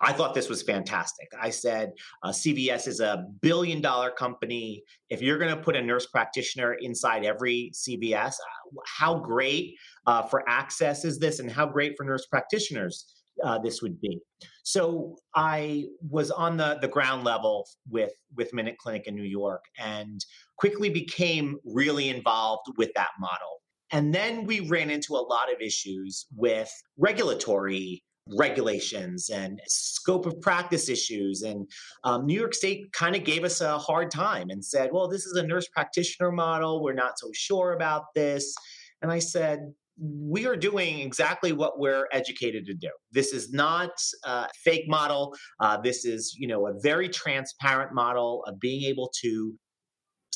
I 0.00 0.12
thought 0.12 0.34
this 0.34 0.48
was 0.48 0.62
fantastic. 0.62 1.28
I 1.40 1.50
said, 1.50 1.92
uh, 2.22 2.28
CVS 2.28 2.86
is 2.86 3.00
a 3.00 3.24
billion 3.40 3.80
dollar 3.80 4.10
company. 4.10 4.82
If 5.08 5.22
you're 5.22 5.38
going 5.38 5.54
to 5.54 5.60
put 5.60 5.76
a 5.76 5.82
nurse 5.82 6.06
practitioner 6.06 6.74
inside 6.74 7.24
every 7.24 7.72
CVS, 7.74 8.34
uh, 8.34 8.80
how 8.84 9.18
great 9.18 9.74
uh, 10.06 10.22
for 10.22 10.46
access 10.48 11.04
is 11.04 11.18
this, 11.18 11.38
and 11.38 11.50
how 11.50 11.66
great 11.66 11.94
for 11.96 12.04
nurse 12.04 12.26
practitioners 12.26 13.06
uh, 13.42 13.58
this 13.58 13.82
would 13.82 14.00
be. 14.00 14.20
So 14.64 15.16
I 15.34 15.86
was 16.08 16.30
on 16.30 16.56
the 16.56 16.78
the 16.80 16.88
ground 16.88 17.24
level 17.24 17.66
with 17.88 18.12
with 18.34 18.52
Minute 18.52 18.76
Clinic 18.78 19.06
in 19.06 19.14
New 19.14 19.22
York, 19.22 19.64
and 19.78 20.24
quickly 20.58 20.90
became 20.90 21.58
really 21.64 22.08
involved 22.08 22.66
with 22.76 22.90
that 22.96 23.10
model. 23.18 23.60
And 23.92 24.12
then 24.12 24.44
we 24.44 24.60
ran 24.60 24.90
into 24.90 25.14
a 25.14 25.22
lot 25.22 25.52
of 25.52 25.60
issues 25.60 26.26
with 26.34 26.70
regulatory 26.98 28.02
regulations 28.34 29.30
and 29.30 29.60
scope 29.66 30.26
of 30.26 30.40
practice 30.40 30.88
issues. 30.88 31.42
And 31.42 31.68
um, 32.04 32.26
New 32.26 32.38
York 32.38 32.54
State 32.54 32.92
kind 32.92 33.14
of 33.14 33.24
gave 33.24 33.44
us 33.44 33.60
a 33.60 33.78
hard 33.78 34.10
time 34.10 34.50
and 34.50 34.64
said, 34.64 34.90
well, 34.92 35.08
this 35.08 35.26
is 35.26 35.36
a 35.36 35.46
nurse 35.46 35.68
practitioner 35.68 36.32
model. 36.32 36.82
We're 36.82 36.94
not 36.94 37.18
so 37.18 37.28
sure 37.32 37.72
about 37.72 38.04
this. 38.14 38.54
And 39.02 39.12
I 39.12 39.20
said, 39.20 39.60
we 39.98 40.46
are 40.46 40.56
doing 40.56 41.00
exactly 41.00 41.52
what 41.52 41.78
we're 41.78 42.06
educated 42.12 42.66
to 42.66 42.74
do. 42.74 42.90
This 43.12 43.32
is 43.32 43.52
not 43.52 43.90
a 44.24 44.46
fake 44.62 44.84
model. 44.88 45.34
Uh, 45.60 45.78
this 45.80 46.04
is, 46.04 46.36
you 46.38 46.46
know, 46.46 46.66
a 46.66 46.74
very 46.82 47.08
transparent 47.08 47.94
model 47.94 48.44
of 48.46 48.60
being 48.60 48.82
able 48.84 49.10
to 49.22 49.54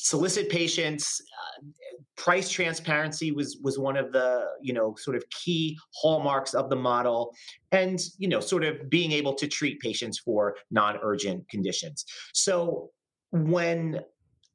solicit 0.03 0.49
patients 0.49 1.21
uh, 1.21 1.67
price 2.17 2.49
transparency 2.49 3.31
was 3.31 3.57
was 3.61 3.77
one 3.77 3.95
of 3.95 4.11
the 4.11 4.45
you 4.61 4.73
know 4.73 4.95
sort 4.97 5.15
of 5.15 5.23
key 5.29 5.77
hallmarks 5.95 6.53
of 6.53 6.69
the 6.69 6.75
model 6.75 7.33
and 7.71 7.99
you 8.17 8.27
know 8.27 8.39
sort 8.39 8.63
of 8.63 8.89
being 8.89 9.11
able 9.11 9.35
to 9.35 9.47
treat 9.47 9.79
patients 9.79 10.17
for 10.19 10.55
non-urgent 10.71 11.47
conditions. 11.49 12.05
So 12.33 12.89
when 13.31 14.01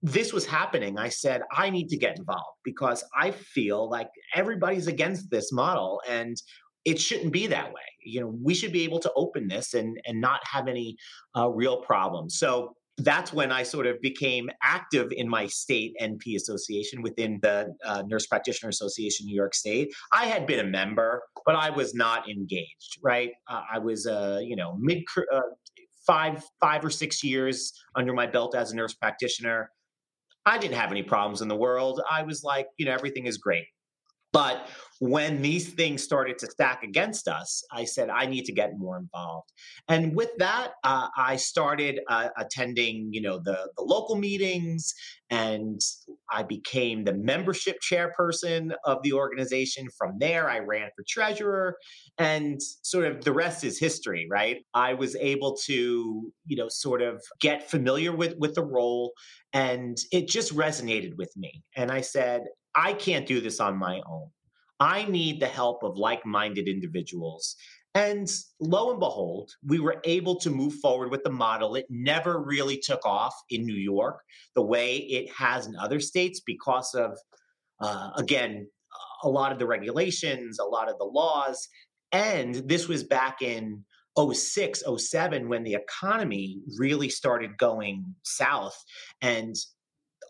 this 0.02 0.30
was 0.30 0.44
happening 0.44 0.98
i 0.98 1.08
said 1.08 1.40
i 1.52 1.70
need 1.70 1.88
to 1.88 1.96
get 1.96 2.18
involved 2.18 2.58
because 2.62 3.02
i 3.18 3.30
feel 3.30 3.88
like 3.88 4.10
everybody's 4.34 4.88
against 4.88 5.30
this 5.30 5.50
model 5.50 6.02
and 6.06 6.36
it 6.84 7.00
shouldn't 7.00 7.32
be 7.32 7.46
that 7.48 7.66
way. 7.66 7.88
You 8.02 8.20
know 8.20 8.38
we 8.42 8.54
should 8.54 8.72
be 8.72 8.84
able 8.84 9.00
to 9.00 9.12
open 9.16 9.48
this 9.48 9.74
and 9.74 9.98
and 10.06 10.20
not 10.20 10.40
have 10.50 10.68
any 10.68 10.96
uh, 11.36 11.48
real 11.48 11.78
problems. 11.82 12.38
So 12.38 12.74
that's 12.98 13.32
when 13.32 13.52
I 13.52 13.62
sort 13.62 13.86
of 13.86 14.00
became 14.00 14.48
active 14.62 15.12
in 15.12 15.28
my 15.28 15.46
state 15.46 15.94
NP 16.00 16.36
association 16.36 17.02
within 17.02 17.38
the 17.42 17.74
uh, 17.84 18.02
Nurse 18.06 18.26
Practitioner 18.26 18.70
Association 18.70 19.26
New 19.26 19.34
York 19.34 19.54
State. 19.54 19.92
I 20.12 20.26
had 20.26 20.46
been 20.46 20.60
a 20.60 20.68
member, 20.68 21.22
but 21.44 21.54
I 21.54 21.70
was 21.70 21.94
not 21.94 22.28
engaged. 22.28 22.98
Right, 23.02 23.32
uh, 23.48 23.62
I 23.72 23.78
was 23.78 24.06
uh, 24.06 24.40
you 24.42 24.56
know 24.56 24.76
mid 24.78 25.04
uh, 25.32 25.40
five 26.06 26.42
five 26.60 26.84
or 26.84 26.90
six 26.90 27.22
years 27.22 27.72
under 27.94 28.12
my 28.12 28.26
belt 28.26 28.54
as 28.54 28.72
a 28.72 28.76
nurse 28.76 28.94
practitioner. 28.94 29.70
I 30.46 30.58
didn't 30.58 30.76
have 30.76 30.92
any 30.92 31.02
problems 31.02 31.42
in 31.42 31.48
the 31.48 31.56
world. 31.56 32.00
I 32.08 32.22
was 32.22 32.44
like, 32.44 32.68
you 32.78 32.86
know, 32.86 32.92
everything 32.92 33.26
is 33.26 33.36
great. 33.36 33.66
But 34.36 34.68
when 35.00 35.40
these 35.40 35.72
things 35.72 36.02
started 36.02 36.36
to 36.40 36.46
stack 36.46 36.82
against 36.82 37.26
us, 37.26 37.62
I 37.72 37.86
said, 37.86 38.10
I 38.10 38.26
need 38.26 38.44
to 38.44 38.52
get 38.52 38.76
more 38.76 38.98
involved. 38.98 39.50
And 39.88 40.14
with 40.14 40.28
that, 40.36 40.72
uh, 40.84 41.08
I 41.16 41.36
started 41.36 42.00
uh, 42.10 42.28
attending, 42.36 43.08
you 43.12 43.22
know, 43.22 43.38
the, 43.42 43.70
the 43.78 43.82
local 43.82 44.14
meetings 44.16 44.92
and 45.30 45.80
I 46.30 46.42
became 46.42 47.04
the 47.04 47.14
membership 47.14 47.76
chairperson 47.80 48.72
of 48.84 48.98
the 49.02 49.14
organization. 49.14 49.88
From 49.96 50.18
there, 50.18 50.50
I 50.50 50.58
ran 50.58 50.90
for 50.94 51.04
treasurer 51.08 51.76
and 52.18 52.60
sort 52.82 53.06
of 53.06 53.24
the 53.24 53.32
rest 53.32 53.64
is 53.64 53.78
history, 53.78 54.26
right? 54.30 54.58
I 54.74 54.92
was 54.92 55.16
able 55.16 55.56
to, 55.64 56.30
you 56.44 56.56
know, 56.56 56.68
sort 56.68 57.00
of 57.00 57.22
get 57.40 57.70
familiar 57.70 58.14
with, 58.14 58.34
with 58.38 58.54
the 58.54 58.64
role 58.64 59.12
and 59.54 59.96
it 60.12 60.28
just 60.28 60.54
resonated 60.54 61.16
with 61.16 61.32
me. 61.38 61.62
And 61.74 61.90
I 61.90 62.02
said, 62.02 62.42
I 62.76 62.92
can't 62.92 63.26
do 63.26 63.40
this 63.40 63.58
on 63.58 63.76
my 63.76 64.00
own. 64.06 64.28
I 64.78 65.04
need 65.04 65.40
the 65.40 65.46
help 65.46 65.82
of 65.82 65.96
like 65.96 66.26
minded 66.26 66.68
individuals. 66.68 67.56
And 67.94 68.30
lo 68.60 68.90
and 68.90 69.00
behold, 69.00 69.52
we 69.64 69.80
were 69.80 70.02
able 70.04 70.38
to 70.40 70.50
move 70.50 70.74
forward 70.74 71.10
with 71.10 71.24
the 71.24 71.30
model. 71.30 71.76
It 71.76 71.86
never 71.88 72.42
really 72.42 72.76
took 72.76 73.06
off 73.06 73.34
in 73.48 73.64
New 73.64 73.74
York 73.74 74.20
the 74.54 74.62
way 74.62 74.96
it 74.96 75.32
has 75.32 75.66
in 75.66 75.74
other 75.76 75.98
states 75.98 76.42
because 76.44 76.92
of, 76.94 77.18
uh, 77.80 78.10
again, 78.16 78.68
a 79.22 79.30
lot 79.30 79.50
of 79.50 79.58
the 79.58 79.66
regulations, 79.66 80.58
a 80.58 80.64
lot 80.64 80.90
of 80.90 80.98
the 80.98 81.04
laws. 81.06 81.66
And 82.12 82.56
this 82.68 82.86
was 82.86 83.02
back 83.02 83.40
in 83.40 83.82
06, 84.18 84.82
07 84.98 85.48
when 85.48 85.64
the 85.64 85.74
economy 85.74 86.60
really 86.78 87.08
started 87.08 87.56
going 87.56 88.14
south. 88.24 88.76
And 89.22 89.54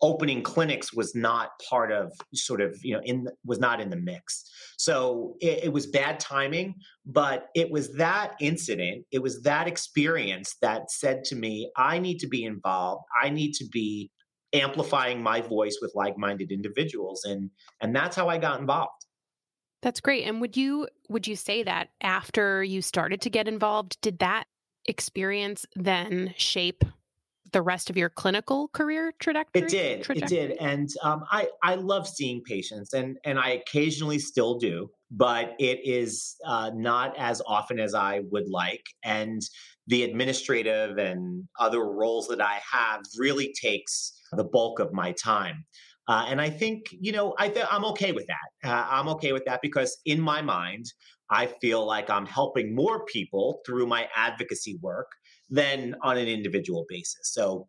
opening 0.02 0.42
clinics 0.42 0.92
was 0.92 1.14
not 1.14 1.50
part 1.68 1.92
of 1.92 2.12
sort 2.34 2.60
of 2.60 2.76
you 2.82 2.94
know 2.94 3.00
in 3.04 3.28
was 3.44 3.58
not 3.58 3.80
in 3.80 3.90
the 3.90 3.96
mix. 3.96 4.44
So 4.78 5.36
it, 5.40 5.64
it, 5.64 5.72
was 5.72 5.86
bad 5.86 6.20
timing 6.20 6.74
but 7.06 7.48
it 7.54 7.70
was 7.70 7.94
that 7.94 8.34
incident 8.40 9.06
it 9.10 9.22
was 9.22 9.42
that 9.42 9.66
experience 9.66 10.56
that 10.60 10.90
said 10.90 11.24
to 11.24 11.36
me 11.36 11.70
i 11.76 11.98
need 11.98 12.18
to 12.18 12.28
be 12.28 12.44
involved. 12.44 13.04
I 13.22 13.30
need 13.30 13.52
to 13.54 13.66
be 13.66 14.10
amplifying 14.52 15.22
my 15.22 15.40
voice 15.40 15.78
with 15.82 15.92
like-minded 15.94 16.50
individuals 16.52 17.24
and 17.24 17.50
and 17.80 17.94
that's 17.94 18.16
how 18.16 18.28
i 18.28 18.38
got 18.38 18.60
involved. 18.60 19.06
That's 19.82 20.00
great 20.00 20.24
and 20.24 20.40
would 20.40 20.56
you 20.56 20.88
would 21.08 21.26
you 21.26 21.36
say 21.36 21.62
that 21.62 21.88
after 22.00 22.62
you 22.62 22.82
started 22.82 23.20
to 23.22 23.30
get 23.30 23.48
involved 23.48 23.98
did 24.00 24.18
that 24.20 24.44
experience 24.86 25.66
then 25.74 26.32
shape 26.36 26.84
the 27.52 27.62
rest 27.62 27.90
of 27.90 27.96
your 27.96 28.08
clinical 28.08 28.68
career 28.68 29.12
trajectory? 29.18 29.62
It 29.62 29.68
did. 29.68 30.02
Trajectory? 30.02 30.38
It 30.38 30.48
did. 30.48 30.58
And 30.58 30.88
um, 31.02 31.24
I, 31.30 31.48
I 31.62 31.74
love 31.76 32.08
seeing 32.08 32.42
patients 32.42 32.92
and, 32.92 33.16
and 33.24 33.38
I 33.38 33.50
occasionally 33.50 34.18
still 34.18 34.58
do, 34.58 34.90
but 35.10 35.54
it 35.58 35.80
is 35.84 36.36
uh, 36.46 36.70
not 36.74 37.16
as 37.18 37.42
often 37.46 37.78
as 37.78 37.94
I 37.94 38.20
would 38.30 38.48
like. 38.48 38.84
And 39.04 39.42
the 39.86 40.02
administrative 40.02 40.98
and 40.98 41.44
other 41.60 41.84
roles 41.84 42.28
that 42.28 42.40
I 42.40 42.60
have 42.72 43.02
really 43.18 43.54
takes 43.60 44.20
the 44.32 44.44
bulk 44.44 44.80
of 44.80 44.92
my 44.92 45.12
time. 45.12 45.64
Uh, 46.08 46.26
and 46.28 46.40
I 46.40 46.50
think, 46.50 46.86
you 46.90 47.12
know, 47.12 47.34
I 47.38 47.48
th- 47.48 47.66
I'm 47.70 47.84
okay 47.86 48.12
with 48.12 48.26
that. 48.26 48.68
Uh, 48.68 48.86
I'm 48.88 49.08
okay 49.08 49.32
with 49.32 49.44
that 49.46 49.60
because 49.62 49.98
in 50.04 50.20
my 50.20 50.40
mind, 50.40 50.86
I 51.30 51.46
feel 51.46 51.84
like 51.84 52.08
I'm 52.08 52.26
helping 52.26 52.74
more 52.74 53.04
people 53.06 53.60
through 53.66 53.86
my 53.86 54.08
advocacy 54.14 54.78
work 54.80 55.08
than 55.48 55.94
on 56.02 56.18
an 56.18 56.28
individual 56.28 56.84
basis. 56.88 57.32
So 57.32 57.68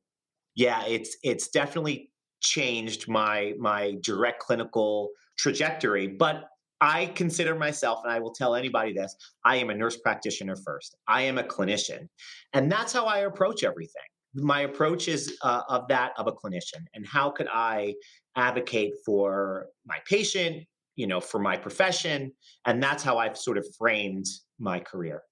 yeah, 0.55 0.84
it's 0.86 1.15
it's 1.24 1.50
definitely 1.50 2.12
changed 2.41 3.07
my 3.07 3.53
my 3.57 3.96
direct 4.01 4.39
clinical 4.39 5.10
trajectory, 5.38 6.07
but 6.07 6.46
I 6.81 7.07
consider 7.07 7.55
myself, 7.55 8.01
and 8.03 8.12
I 8.12 8.19
will 8.19 8.34
tell 8.34 8.55
anybody 8.55 8.93
this 8.93 9.15
I 9.46 9.57
am 9.57 9.69
a 9.69 9.75
nurse 9.75 9.98
practitioner 9.98 10.55
first. 10.55 10.96
I 11.07 11.24
am 11.24 11.38
a 11.38 11.43
clinician. 11.43 12.07
And 12.53 12.72
that's 12.72 12.93
how 12.93 13.05
I 13.05 13.19
approach 13.19 13.63
everything. 13.63 14.03
My 14.36 14.62
approach 14.62 15.07
is 15.07 15.38
uh, 15.41 15.63
of 15.69 15.88
that 15.88 16.12
of 16.17 16.27
a 16.27 16.31
clinician. 16.31 16.86
And 16.93 17.05
how 17.07 17.31
could 17.31 17.48
I 17.51 17.96
advocate 18.36 18.93
for 19.05 19.67
my 19.86 19.98
patient, 20.07 20.65
you 20.96 21.07
know, 21.07 21.19
for 21.19 21.39
my 21.39 21.57
profession? 21.57 22.31
And 22.65 22.81
that's 22.81 23.03
how 23.03 23.17
I've 23.17 23.38
sort 23.38 23.57
of 23.57 23.65
framed 23.77 24.25
my 24.60 24.79
career. 24.79 25.24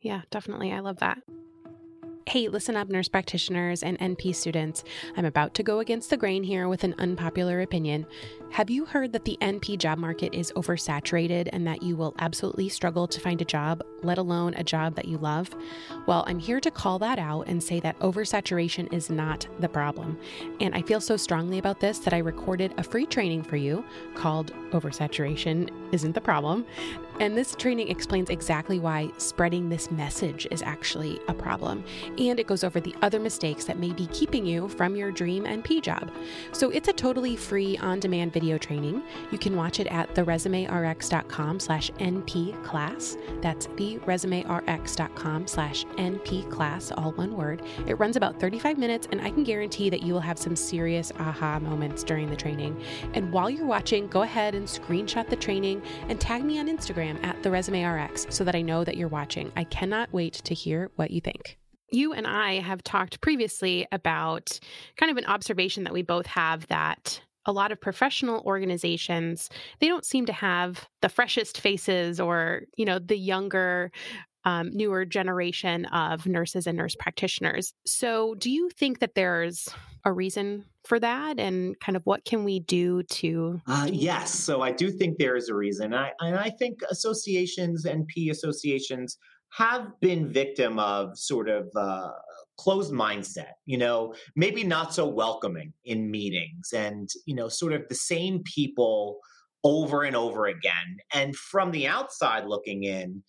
Yeah, 0.00 0.22
definitely. 0.30 0.72
I 0.72 0.80
love 0.80 0.98
that. 0.98 1.18
Hey, 2.26 2.48
listen 2.48 2.74
up, 2.74 2.88
nurse 2.88 3.06
practitioners 3.06 3.82
and 3.82 3.98
NP 3.98 4.34
students. 4.34 4.82
I'm 5.14 5.26
about 5.26 5.52
to 5.54 5.62
go 5.62 5.80
against 5.80 6.08
the 6.08 6.16
grain 6.16 6.42
here 6.42 6.68
with 6.68 6.82
an 6.82 6.94
unpopular 6.96 7.60
opinion. 7.60 8.06
Have 8.50 8.70
you 8.70 8.84
heard 8.84 9.12
that 9.12 9.24
the 9.24 9.36
NP 9.40 9.78
job 9.78 9.98
market 9.98 10.32
is 10.32 10.52
oversaturated 10.52 11.48
and 11.52 11.66
that 11.66 11.82
you 11.82 11.96
will 11.96 12.14
absolutely 12.20 12.68
struggle 12.68 13.08
to 13.08 13.20
find 13.20 13.42
a 13.42 13.44
job, 13.44 13.82
let 14.04 14.16
alone 14.16 14.54
a 14.54 14.62
job 14.62 14.94
that 14.94 15.06
you 15.06 15.18
love? 15.18 15.50
Well, 16.06 16.22
I'm 16.28 16.38
here 16.38 16.60
to 16.60 16.70
call 16.70 17.00
that 17.00 17.18
out 17.18 17.48
and 17.48 17.60
say 17.60 17.80
that 17.80 17.98
oversaturation 17.98 18.92
is 18.92 19.10
not 19.10 19.48
the 19.58 19.68
problem. 19.68 20.16
And 20.60 20.72
I 20.72 20.82
feel 20.82 21.00
so 21.00 21.16
strongly 21.16 21.58
about 21.58 21.80
this 21.80 21.98
that 22.00 22.14
I 22.14 22.18
recorded 22.18 22.72
a 22.78 22.84
free 22.84 23.06
training 23.06 23.42
for 23.42 23.56
you 23.56 23.84
called 24.14 24.52
Oversaturation 24.70 25.68
Isn't 25.92 26.14
the 26.14 26.20
Problem. 26.20 26.64
And 27.20 27.36
this 27.36 27.54
training 27.54 27.88
explains 27.88 28.30
exactly 28.30 28.78
why 28.78 29.10
spreading 29.18 29.68
this 29.68 29.90
message 29.90 30.46
is 30.50 30.62
actually 30.62 31.20
a 31.28 31.34
problem. 31.34 31.84
And 32.18 32.38
it 32.40 32.46
goes 32.46 32.64
over 32.64 32.80
the 32.80 32.94
other 33.02 33.20
mistakes 33.20 33.64
that 33.64 33.78
may 33.78 33.92
be 33.92 34.06
keeping 34.08 34.44
you 34.46 34.68
from 34.68 34.96
your 34.96 35.10
dream 35.12 35.44
NP 35.44 35.82
job. 35.82 36.10
So 36.52 36.70
it's 36.70 36.88
a 36.88 36.92
totally 36.92 37.36
free 37.36 37.76
on 37.78 38.00
demand 38.00 38.32
video 38.32 38.43
video 38.44 38.58
training. 38.58 39.02
You 39.30 39.38
can 39.38 39.56
watch 39.56 39.80
it 39.80 39.86
at 39.86 40.14
theresumerx.com 40.14 41.60
slash 41.60 41.90
NP 41.92 42.62
class. 42.62 43.16
That's 43.40 43.68
theresumerx.com 43.68 45.46
slash 45.46 45.84
NP 45.86 46.50
class, 46.50 46.92
all 46.92 47.12
one 47.12 47.36
word. 47.36 47.62
It 47.86 47.94
runs 47.94 48.16
about 48.16 48.38
35 48.38 48.76
minutes, 48.76 49.08
and 49.10 49.22
I 49.22 49.30
can 49.30 49.44
guarantee 49.44 49.88
that 49.88 50.02
you 50.02 50.12
will 50.12 50.20
have 50.20 50.38
some 50.38 50.56
serious 50.56 51.10
aha 51.18 51.58
moments 51.58 52.04
during 52.04 52.28
the 52.28 52.36
training. 52.36 52.82
And 53.14 53.32
while 53.32 53.48
you're 53.48 53.64
watching, 53.64 54.08
go 54.08 54.22
ahead 54.22 54.54
and 54.54 54.66
screenshot 54.66 55.30
the 55.30 55.36
training 55.36 55.80
and 56.10 56.20
tag 56.20 56.44
me 56.44 56.58
on 56.58 56.68
Instagram 56.68 57.22
at 57.24 57.42
the 57.42 57.50
resume 57.50 57.82
RX 57.82 58.26
so 58.28 58.44
that 58.44 58.54
I 58.54 58.60
know 58.60 58.84
that 58.84 58.98
you're 58.98 59.08
watching. 59.08 59.50
I 59.56 59.64
cannot 59.64 60.12
wait 60.12 60.34
to 60.34 60.52
hear 60.52 60.90
what 60.96 61.10
you 61.10 61.22
think. 61.22 61.56
You 61.90 62.12
and 62.12 62.26
I 62.26 62.60
have 62.60 62.82
talked 62.82 63.22
previously 63.22 63.86
about 63.90 64.58
kind 64.96 65.10
of 65.10 65.16
an 65.16 65.26
observation 65.26 65.84
that 65.84 65.92
we 65.94 66.02
both 66.02 66.26
have 66.26 66.66
that 66.66 67.22
a 67.46 67.52
lot 67.52 67.72
of 67.72 67.80
professional 67.80 68.42
organizations 68.46 69.50
they 69.80 69.88
don't 69.88 70.04
seem 70.04 70.26
to 70.26 70.32
have 70.32 70.88
the 71.02 71.08
freshest 71.08 71.60
faces 71.60 72.20
or 72.20 72.62
you 72.76 72.84
know 72.84 72.98
the 72.98 73.16
younger 73.16 73.90
um, 74.44 74.70
newer 74.74 75.04
generation 75.04 75.86
of 75.86 76.26
nurses 76.26 76.66
and 76.66 76.76
nurse 76.76 76.94
practitioners. 76.94 77.72
So, 77.86 78.34
do 78.34 78.50
you 78.50 78.68
think 78.70 79.00
that 79.00 79.14
there's 79.14 79.68
a 80.04 80.12
reason 80.12 80.64
for 80.84 81.00
that, 81.00 81.38
and 81.38 81.78
kind 81.80 81.96
of 81.96 82.02
what 82.04 82.24
can 82.24 82.44
we 82.44 82.60
do 82.60 83.02
to? 83.04 83.60
Uh, 83.66 83.88
yes, 83.90 84.34
so 84.34 84.60
I 84.60 84.70
do 84.70 84.90
think 84.90 85.18
there 85.18 85.36
is 85.36 85.48
a 85.48 85.54
reason. 85.54 85.94
I, 85.94 86.12
and 86.20 86.36
I 86.36 86.50
think 86.50 86.80
associations, 86.90 87.86
NP 87.86 88.30
associations, 88.30 89.16
have 89.50 89.88
been 90.00 90.30
victim 90.30 90.78
of 90.78 91.16
sort 91.16 91.48
of 91.48 91.68
uh, 91.74 92.10
closed 92.56 92.92
mindset 92.92 93.52
you 93.66 93.76
know 93.76 94.14
maybe 94.36 94.62
not 94.62 94.94
so 94.94 95.06
welcoming 95.06 95.72
in 95.84 96.10
meetings 96.10 96.72
and 96.72 97.08
you 97.26 97.34
know 97.34 97.48
sort 97.48 97.72
of 97.72 97.82
the 97.88 97.94
same 97.94 98.42
people 98.44 99.18
over 99.64 100.02
and 100.02 100.14
over 100.14 100.46
again 100.46 100.98
and 101.12 101.34
from 101.34 101.70
the 101.70 101.86
outside 101.86 102.44
looking 102.46 102.84
in 102.84 103.22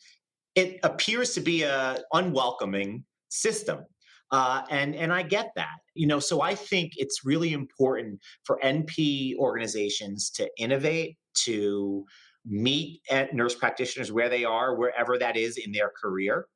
it 0.55 0.79
appears 0.83 1.33
to 1.33 1.41
be 1.41 1.63
a 1.63 1.97
unwelcoming 2.13 3.03
system. 3.29 3.85
Uh, 4.31 4.63
and 4.69 4.95
and 4.95 5.13
I 5.13 5.21
get 5.21 5.51
that, 5.55 5.77
you 5.93 6.07
know. 6.07 6.19
So 6.19 6.41
I 6.41 6.55
think 6.55 6.93
it's 6.95 7.23
really 7.23 7.53
important 7.53 8.19
for 8.43 8.59
NP 8.63 9.35
organizations 9.37 10.31
to 10.31 10.49
innovate, 10.57 11.17
to 11.43 12.05
meet 12.43 13.01
at 13.09 13.35
nurse 13.35 13.53
practitioners 13.53 14.11
where 14.11 14.29
they 14.29 14.43
are, 14.43 14.75
wherever 14.75 15.17
that 15.19 15.37
is 15.37 15.57
in 15.57 15.71
their 15.71 15.91
career, 16.01 16.47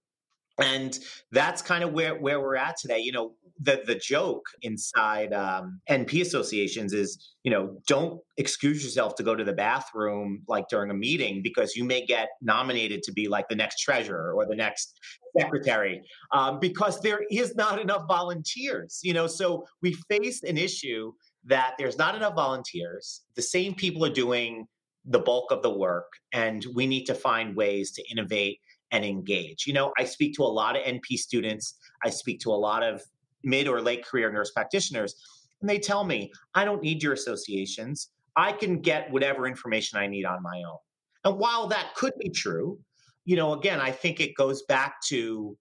and 0.62 0.98
that's 1.32 1.62
kind 1.62 1.84
of 1.84 1.94
where 1.94 2.16
where 2.16 2.40
we're 2.40 2.56
at 2.56 2.78
today. 2.78 3.00
You 3.00 3.12
know, 3.12 3.34
the 3.62 3.82
the 3.86 3.96
joke 3.96 4.46
inside 4.62 5.34
um, 5.34 5.82
NP 5.90 6.22
associations 6.22 6.94
is, 6.94 7.36
you 7.44 7.52
know, 7.52 7.78
don't 7.88 8.22
excuse 8.38 8.84
yourself 8.84 9.16
to 9.16 9.24
go 9.24 9.36
to 9.36 9.44
the 9.44 9.54
bathroom 9.54 10.44
like 10.48 10.68
during 10.70 10.92
a 10.92 10.94
meeting 10.94 11.42
because 11.44 11.76
you 11.76 11.84
may 11.84 12.06
get 12.06 12.30
nominated 12.42 13.04
to 13.04 13.12
be 13.12 13.28
like 13.28 13.48
the 13.50 13.56
next 13.56 13.80
treasurer 13.80 14.34
or 14.34 14.46
the 14.46 14.56
next 14.56 15.00
secretary 15.38 16.02
um, 16.32 16.60
because 16.60 17.02
there 17.02 17.22
is 17.30 17.56
not 17.56 17.80
enough 17.80 18.04
volunteers. 18.08 19.00
You 19.04 19.14
know, 19.14 19.28
so 19.28 19.66
we 19.82 19.94
face 20.10 20.44
an 20.44 20.58
issue 20.58 21.12
that 21.46 21.76
there's 21.78 21.98
not 21.98 22.16
enough 22.16 22.36
volunteers. 22.36 23.22
The 23.36 23.42
same 23.42 23.74
people 23.74 24.06
are 24.06 24.14
doing 24.14 24.68
the 25.06 25.20
bulk 25.20 25.52
of 25.52 25.64
the 25.64 25.70
work, 25.70 26.12
and 26.34 26.66
we 26.76 26.86
need 26.86 27.06
to 27.06 27.16
find 27.16 27.56
ways 27.56 27.92
to 27.92 28.04
innovate 28.12 28.60
and 28.92 29.06
engage. 29.06 29.68
You 29.68 29.74
know, 29.74 29.92
I 29.98 30.06
speak 30.06 30.36
to 30.36 30.44
a 30.44 30.46
lot 30.46 30.76
of 30.76 30.84
NP 30.84 31.18
students. 31.18 31.76
I 32.04 32.10
speak 32.10 32.40
to 32.42 32.52
a 32.52 32.56
lot 32.56 32.84
of 32.84 33.02
mid 33.44 33.68
or 33.68 33.82
late 33.82 34.06
career 34.06 34.32
nurse 34.32 34.52
practitioners, 34.52 35.16
and 35.62 35.70
they 35.70 35.80
tell 35.80 36.04
me, 36.04 36.32
I 36.56 36.66
don't 36.66 36.82
need 36.82 37.04
your 37.04 37.14
associations. 37.14 38.10
I 38.36 38.52
can 38.52 38.82
get 38.82 39.12
whatever 39.12 39.48
information 39.48 40.00
I 40.00 40.08
need 40.08 40.26
on 40.26 40.42
my 40.42 40.64
own. 40.66 40.78
And 41.26 41.38
while 41.38 41.68
that 41.68 41.96
could 41.96 42.14
be 42.20 42.30
true, 42.30 42.80
you 43.26 43.36
know, 43.36 43.54
again, 43.54 43.80
I 43.80 43.92
think 43.92 44.20
it 44.20 44.36
goes 44.36 44.64
back 44.64 45.02
to 45.08 45.58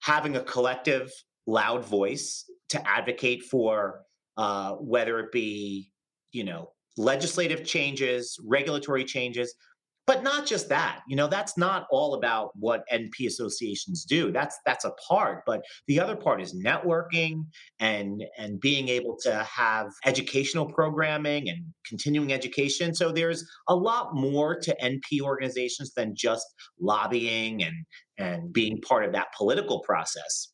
having 0.00 0.36
a 0.36 0.40
collective, 0.40 1.12
loud 1.46 1.84
voice 1.84 2.50
to 2.70 2.88
advocate 2.88 3.42
for 3.44 4.02
uh, 4.36 4.72
whether 4.72 5.18
it 5.20 5.30
be, 5.30 5.90
you 6.32 6.44
know, 6.44 6.72
legislative 6.96 7.64
changes, 7.64 8.38
regulatory 8.44 9.04
changes, 9.04 9.54
but 10.10 10.24
not 10.24 10.44
just 10.44 10.68
that 10.68 11.02
you 11.06 11.14
know 11.14 11.28
that's 11.28 11.56
not 11.56 11.86
all 11.88 12.14
about 12.14 12.50
what 12.56 12.82
np 12.92 13.28
associations 13.28 14.04
do. 14.04 14.32
That's 14.32 14.58
that's 14.66 14.84
a 14.84 14.90
part 15.08 15.44
but 15.46 15.60
the 15.86 16.00
other 16.00 16.16
part 16.16 16.42
is 16.42 16.52
networking 16.52 17.44
and 17.78 18.20
and 18.36 18.58
being 18.58 18.88
able 18.88 19.16
to 19.22 19.32
have 19.44 19.86
educational 20.04 20.66
programming 20.66 21.48
and 21.48 21.64
continuing 21.86 22.32
education. 22.32 22.92
So 22.92 23.12
there's 23.12 23.48
a 23.68 23.76
lot 23.76 24.16
more 24.16 24.58
to 24.58 24.76
np 24.82 25.20
organizations 25.22 25.92
than 25.94 26.16
just 26.16 26.46
lobbying 26.80 27.62
and 27.62 27.76
and 28.18 28.52
being 28.52 28.80
part 28.80 29.04
of 29.04 29.12
that 29.12 29.28
political 29.38 29.78
process. 29.78 30.48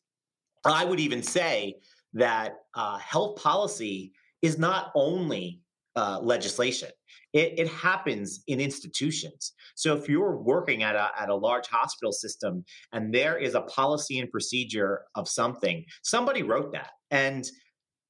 I 0.65 0.85
would 0.85 0.99
even 0.99 1.23
say 1.23 1.77
that 2.13 2.53
uh, 2.75 2.99
health 2.99 3.41
policy 3.41 4.11
is 4.43 4.59
not 4.59 4.91
only 4.93 5.61
uh, 5.95 6.19
legislation 6.21 6.89
it, 7.33 7.59
it, 7.59 7.67
happens 7.67 8.43
in 8.47 8.59
institutions. 8.59 9.53
So 9.75 9.95
if 9.95 10.09
you're 10.09 10.37
working 10.37 10.83
at 10.83 10.95
a, 10.95 11.09
at 11.19 11.29
a 11.29 11.35
large 11.35 11.67
hospital 11.67 12.11
system 12.11 12.63
and 12.93 13.13
there 13.13 13.37
is 13.37 13.55
a 13.55 13.61
policy 13.61 14.19
and 14.19 14.31
procedure 14.31 15.01
of 15.15 15.27
something, 15.27 15.85
somebody 16.03 16.43
wrote 16.43 16.71
that. 16.73 16.91
And 17.11 17.49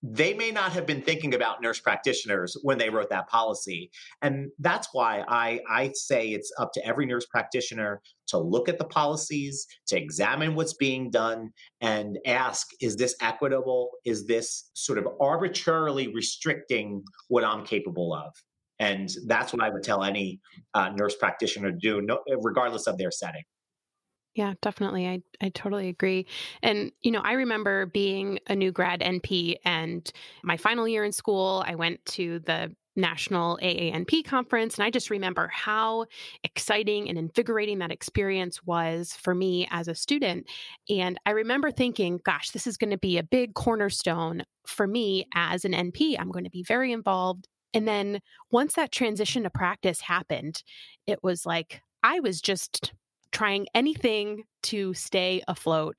they 0.04 0.34
may 0.34 0.52
not 0.52 0.72
have 0.74 0.86
been 0.86 1.02
thinking 1.02 1.34
about 1.34 1.62
nurse 1.62 1.80
practitioners 1.80 2.56
when 2.62 2.78
they 2.78 2.90
wrote 2.90 3.10
that 3.10 3.28
policy. 3.30 3.90
And 4.22 4.52
that's 4.60 4.90
why 4.94 5.24
I, 5.28 5.60
I 5.68 5.92
say 5.96 6.30
it's 6.30 6.52
up 6.60 6.72
to 6.74 6.86
every 6.86 7.06
nurse 7.06 7.26
practitioner 7.26 8.02
to 8.28 8.38
look 8.38 8.70
at 8.70 8.78
the 8.78 8.86
policies, 8.86 9.66
to 9.88 9.98
examine 9.98 10.54
what's 10.54 10.74
being 10.74 11.10
done, 11.10 11.52
and 11.82 12.20
ask 12.26 12.68
is 12.80 12.96
this 12.96 13.16
equitable? 13.22 13.90
Is 14.06 14.28
this 14.28 14.70
sort 14.74 15.00
of 15.00 15.08
arbitrarily 15.20 16.14
restricting 16.14 17.04
what 17.30 17.44
I'm 17.44 17.66
capable 17.66 18.14
of? 18.14 18.34
And 18.80 19.10
that's 19.26 19.54
what 19.54 19.62
I 19.62 19.70
would 19.70 19.84
tell 19.84 20.04
any 20.04 20.40
uh, 20.74 20.90
nurse 20.90 21.16
practitioner 21.16 21.72
to 21.72 21.78
do, 21.78 22.02
no, 22.02 22.20
regardless 22.42 22.88
of 22.88 22.98
their 22.98 23.12
setting. 23.12 23.44
Yeah, 24.36 24.54
definitely. 24.62 25.08
I, 25.08 25.22
I 25.42 25.50
totally 25.50 25.90
agree. 25.90 26.28
And, 26.62 26.92
you 27.02 27.10
know, 27.10 27.22
I 27.22 27.34
remember 27.34 27.88
being 27.88 28.38
a 28.46 28.56
new 28.56 28.72
grad 28.72 29.02
NP 29.02 29.56
and 29.66 30.10
my 30.44 30.58
final 30.58 30.88
year 30.88 31.04
in 31.04 31.12
school, 31.12 31.64
I 31.66 31.74
went 31.74 32.06
to 32.06 32.38
the 32.40 32.76
national 32.98 33.60
AANP 33.62 34.26
conference. 34.26 34.76
And 34.76 34.84
I 34.84 34.90
just 34.90 35.10
remember 35.10 35.48
how 35.48 36.06
exciting 36.44 37.08
and 37.08 37.18
invigorating 37.18 37.80
that 37.80 37.92
experience 37.92 38.64
was 38.64 39.14
for 39.14 39.34
me 39.34 39.68
as 39.72 39.88
a 39.88 39.96
student. 39.96 40.48
And 40.90 41.18
I 41.26 41.32
remember 41.32 41.72
thinking, 41.72 42.20
gosh, 42.24 42.50
this 42.50 42.68
is 42.68 42.78
going 42.78 42.90
to 42.90 42.98
be 42.98 43.18
a 43.18 43.24
big 43.24 43.54
cornerstone 43.54 44.44
for 44.66 44.88
me 44.88 45.28
as 45.34 45.64
an 45.64 45.74
NP. 45.74 46.16
I'm 46.20 46.32
going 46.32 46.46
to 46.46 46.52
be 46.52 46.64
very 46.64 46.92
involved 46.92 47.48
and 47.74 47.88
then 47.88 48.20
once 48.52 48.74
that 48.74 48.92
transition 48.92 49.44
to 49.44 49.50
practice 49.50 50.02
happened, 50.02 50.64
it 51.06 51.20
was 51.24 51.46
like 51.46 51.82
I 52.04 52.20
was 52.20 52.42
just 52.42 52.94
trying 53.32 53.68
anything 53.76 54.44
to 54.64 54.94
stay 54.94 55.44
afloat. 55.48 55.96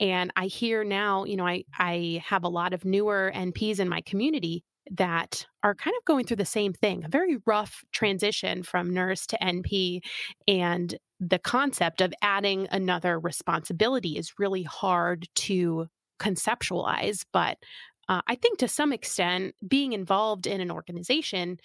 And 0.00 0.32
I 0.36 0.46
hear 0.46 0.84
now, 0.84 1.24
you 1.24 1.36
know, 1.36 1.46
I, 1.46 1.64
I 1.76 2.22
have 2.24 2.44
a 2.44 2.48
lot 2.48 2.72
of 2.72 2.84
newer 2.84 3.32
NPs 3.34 3.80
in 3.80 3.88
my 3.88 4.00
community 4.02 4.62
that 4.92 5.44
are 5.62 5.74
kind 5.74 5.94
of 5.98 6.04
going 6.04 6.24
through 6.24 6.36
the 6.36 6.44
same 6.44 6.72
thing 6.72 7.04
a 7.04 7.08
very 7.08 7.36
rough 7.46 7.84
transition 7.92 8.62
from 8.62 8.94
nurse 8.94 9.26
to 9.26 9.38
NP. 9.42 10.00
And 10.46 10.96
the 11.20 11.38
concept 11.38 12.00
of 12.00 12.14
adding 12.22 12.68
another 12.70 13.18
responsibility 13.18 14.16
is 14.16 14.38
really 14.38 14.62
hard 14.62 15.26
to 15.34 15.88
conceptualize. 16.20 17.24
But 17.32 17.58
uh, 18.08 18.22
I 18.26 18.34
think 18.34 18.58
to 18.58 18.68
some 18.68 18.92
extent, 18.92 19.54
being 19.66 19.92
involved 19.92 20.46
in 20.46 20.60
an 20.60 20.70
organization 20.70 21.60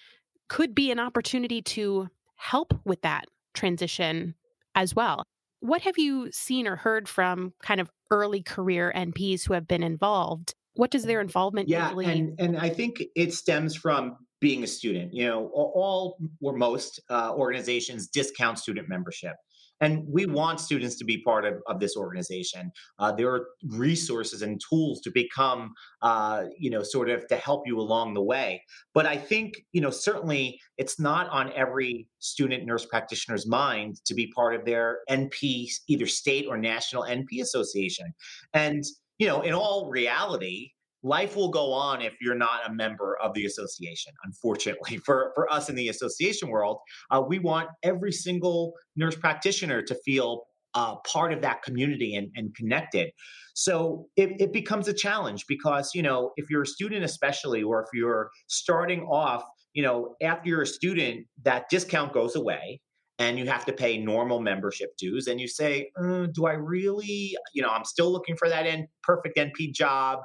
could 0.49 0.75
be 0.75 0.91
an 0.91 0.99
opportunity 0.99 1.61
to 1.61 2.09
help 2.35 2.73
with 2.83 3.01
that 3.01 3.25
transition 3.53 4.35
as 4.75 4.93
well. 4.95 5.23
What 5.61 5.81
have 5.83 5.97
you 5.97 6.31
seen 6.31 6.67
or 6.67 6.75
heard 6.75 7.07
from 7.07 7.53
kind 7.63 7.79
of 7.79 7.89
early 8.11 8.41
career 8.41 8.91
NPs 8.95 9.47
who 9.47 9.53
have 9.53 9.67
been 9.67 9.83
involved? 9.83 10.53
What 10.75 10.91
does 10.91 11.03
their 11.03 11.21
involvement 11.21 11.69
yeah, 11.69 11.85
usually? 11.85 12.05
And, 12.05 12.39
and 12.39 12.57
I 12.57 12.69
think 12.69 13.01
it 13.15 13.33
stems 13.33 13.75
from 13.75 14.17
being 14.41 14.63
a 14.63 14.67
student. 14.67 15.13
You 15.13 15.27
know, 15.27 15.45
all 15.53 16.17
or 16.41 16.57
most 16.57 16.99
uh, 17.09 17.33
organizations 17.33 18.07
discount 18.07 18.59
student 18.59 18.89
membership. 18.89 19.35
And 19.83 20.05
we 20.07 20.25
want 20.25 20.61
students 20.61 20.95
to 20.99 21.03
be 21.03 21.21
part 21.21 21.43
of, 21.43 21.55
of 21.67 21.81
this 21.81 21.97
organization. 21.97 22.71
Uh, 22.99 23.11
there 23.11 23.29
are 23.29 23.47
resources 23.67 24.41
and 24.41 24.61
tools 24.69 25.01
to 25.01 25.11
become, 25.11 25.73
uh, 26.01 26.45
you 26.57 26.69
know, 26.69 26.83
sort 26.83 27.09
of 27.09 27.27
to 27.27 27.35
help 27.35 27.67
you 27.67 27.77
along 27.77 28.13
the 28.13 28.21
way. 28.21 28.63
But 28.93 29.05
I 29.05 29.17
think, 29.17 29.65
you 29.73 29.81
know, 29.81 29.89
certainly 29.89 30.57
it's 30.77 31.01
not 31.01 31.27
on 31.31 31.51
every 31.53 32.07
student 32.19 32.65
nurse 32.65 32.85
practitioner's 32.85 33.45
mind 33.45 33.97
to 34.05 34.13
be 34.13 34.31
part 34.33 34.55
of 34.55 34.63
their 34.63 34.99
NP, 35.09 35.67
either 35.89 36.07
state 36.07 36.45
or 36.47 36.57
national 36.57 37.03
NP 37.03 37.41
association. 37.41 38.13
And, 38.53 38.85
you 39.17 39.27
know, 39.27 39.41
in 39.41 39.53
all 39.53 39.89
reality, 39.89 40.71
life 41.03 41.35
will 41.35 41.49
go 41.49 41.71
on 41.71 42.01
if 42.01 42.13
you're 42.21 42.35
not 42.35 42.67
a 42.67 42.73
member 42.73 43.17
of 43.21 43.33
the 43.33 43.45
association. 43.45 44.13
Unfortunately, 44.23 44.97
for, 45.05 45.31
for 45.35 45.51
us 45.51 45.69
in 45.69 45.75
the 45.75 45.89
association 45.89 46.49
world, 46.49 46.77
uh, 47.11 47.21
we 47.25 47.39
want 47.39 47.69
every 47.83 48.11
single 48.11 48.73
nurse 48.95 49.15
practitioner 49.15 49.81
to 49.81 49.95
feel 50.05 50.43
uh, 50.75 50.95
part 51.05 51.31
of 51.31 51.41
that 51.41 51.61
community 51.61 52.15
and, 52.15 52.29
and 52.35 52.55
connected. 52.55 53.11
So 53.53 54.07
it, 54.15 54.41
it 54.41 54.51
becomes 54.51 54.87
a 54.87 54.93
challenge 54.93 55.45
because, 55.47 55.91
you 55.93 56.01
know, 56.01 56.31
if 56.35 56.49
you're 56.49 56.63
a 56.63 56.67
student, 56.67 57.03
especially, 57.03 57.61
or 57.61 57.81
if 57.83 57.87
you're 57.93 58.31
starting 58.47 59.01
off 59.01 59.43
you 59.73 59.81
know, 59.81 60.15
after 60.21 60.49
you're 60.49 60.61
a 60.61 60.67
student, 60.67 61.25
that 61.43 61.69
discount 61.69 62.13
goes 62.13 62.35
away 62.35 62.79
and 63.23 63.39
you 63.39 63.45
have 63.45 63.65
to 63.65 63.71
pay 63.71 63.97
normal 63.97 64.41
membership 64.41 64.95
dues 64.97 65.27
and 65.27 65.39
you 65.39 65.47
say 65.47 65.89
uh, 66.01 66.27
do 66.33 66.45
i 66.45 66.53
really 66.53 67.35
you 67.53 67.61
know 67.61 67.69
i'm 67.69 67.85
still 67.85 68.11
looking 68.11 68.35
for 68.35 68.49
that 68.49 68.65
N- 68.65 68.87
perfect 69.01 69.37
np 69.37 69.73
job 69.73 70.19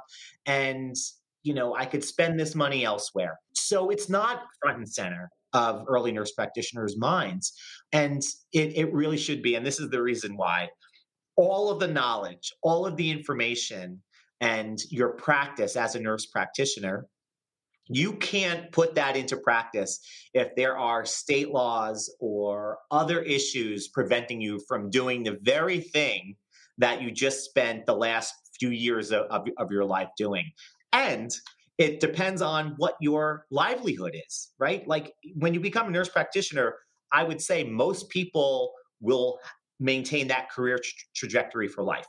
and 0.45 0.95
you 1.43 1.53
know 1.53 1.75
i 1.75 1.85
could 1.85 2.03
spend 2.03 2.39
this 2.39 2.55
money 2.55 2.83
elsewhere. 2.83 3.39
So 3.53 3.89
it's 3.89 4.09
not 4.09 4.43
front 4.61 4.77
and 4.77 4.89
center 4.89 5.29
of 5.53 5.85
early 5.87 6.11
nurse 6.11 6.31
practitioners 6.31 6.97
minds 6.97 7.53
and 7.91 8.21
it, 8.53 8.75
it 8.75 8.93
really 8.93 9.17
should 9.17 9.41
be 9.41 9.55
and 9.55 9.65
this 9.65 9.79
is 9.79 9.89
the 9.89 10.01
reason 10.01 10.35
why 10.35 10.69
all 11.35 11.71
of 11.71 11.79
the 11.79 11.87
knowledge 11.87 12.51
all 12.61 12.85
of 12.85 12.97
the 12.97 13.09
information 13.09 14.01
and 14.41 14.79
your 14.89 15.09
practice 15.09 15.75
as 15.75 15.95
a 15.95 15.99
nurse 15.99 16.25
practitioner 16.27 17.07
you 17.89 18.13
can't 18.13 18.71
put 18.71 18.95
that 18.95 19.17
into 19.17 19.35
practice 19.37 19.99
if 20.33 20.55
there 20.55 20.77
are 20.77 21.05
state 21.05 21.49
laws 21.49 22.13
or 22.19 22.77
other 22.91 23.21
issues 23.21 23.87
preventing 23.87 24.39
you 24.39 24.59
from 24.67 24.89
doing 24.89 25.23
the 25.23 25.37
very 25.41 25.79
thing 25.79 26.35
that 26.77 27.01
you 27.01 27.11
just 27.11 27.43
spent 27.43 27.85
the 27.85 27.95
last 27.95 28.33
few 28.59 28.69
years 28.69 29.11
of, 29.11 29.25
of, 29.31 29.47
of 29.57 29.71
your 29.71 29.85
life 29.85 30.09
doing. 30.17 30.45
And 30.93 31.31
it 31.77 31.99
depends 31.99 32.41
on 32.41 32.75
what 32.77 32.95
your 32.99 33.45
livelihood 33.51 34.15
is, 34.27 34.51
right? 34.59 34.87
Like 34.87 35.13
when 35.35 35.53
you 35.53 35.59
become 35.59 35.87
a 35.87 35.91
nurse 35.91 36.09
practitioner, 36.09 36.75
I 37.11 37.23
would 37.23 37.41
say 37.41 37.63
most 37.63 38.09
people 38.09 38.71
will 39.01 39.39
maintain 39.79 40.27
that 40.27 40.51
career 40.51 40.77
tra- 40.77 40.93
trajectory 41.15 41.67
for 41.67 41.83
life. 41.83 42.05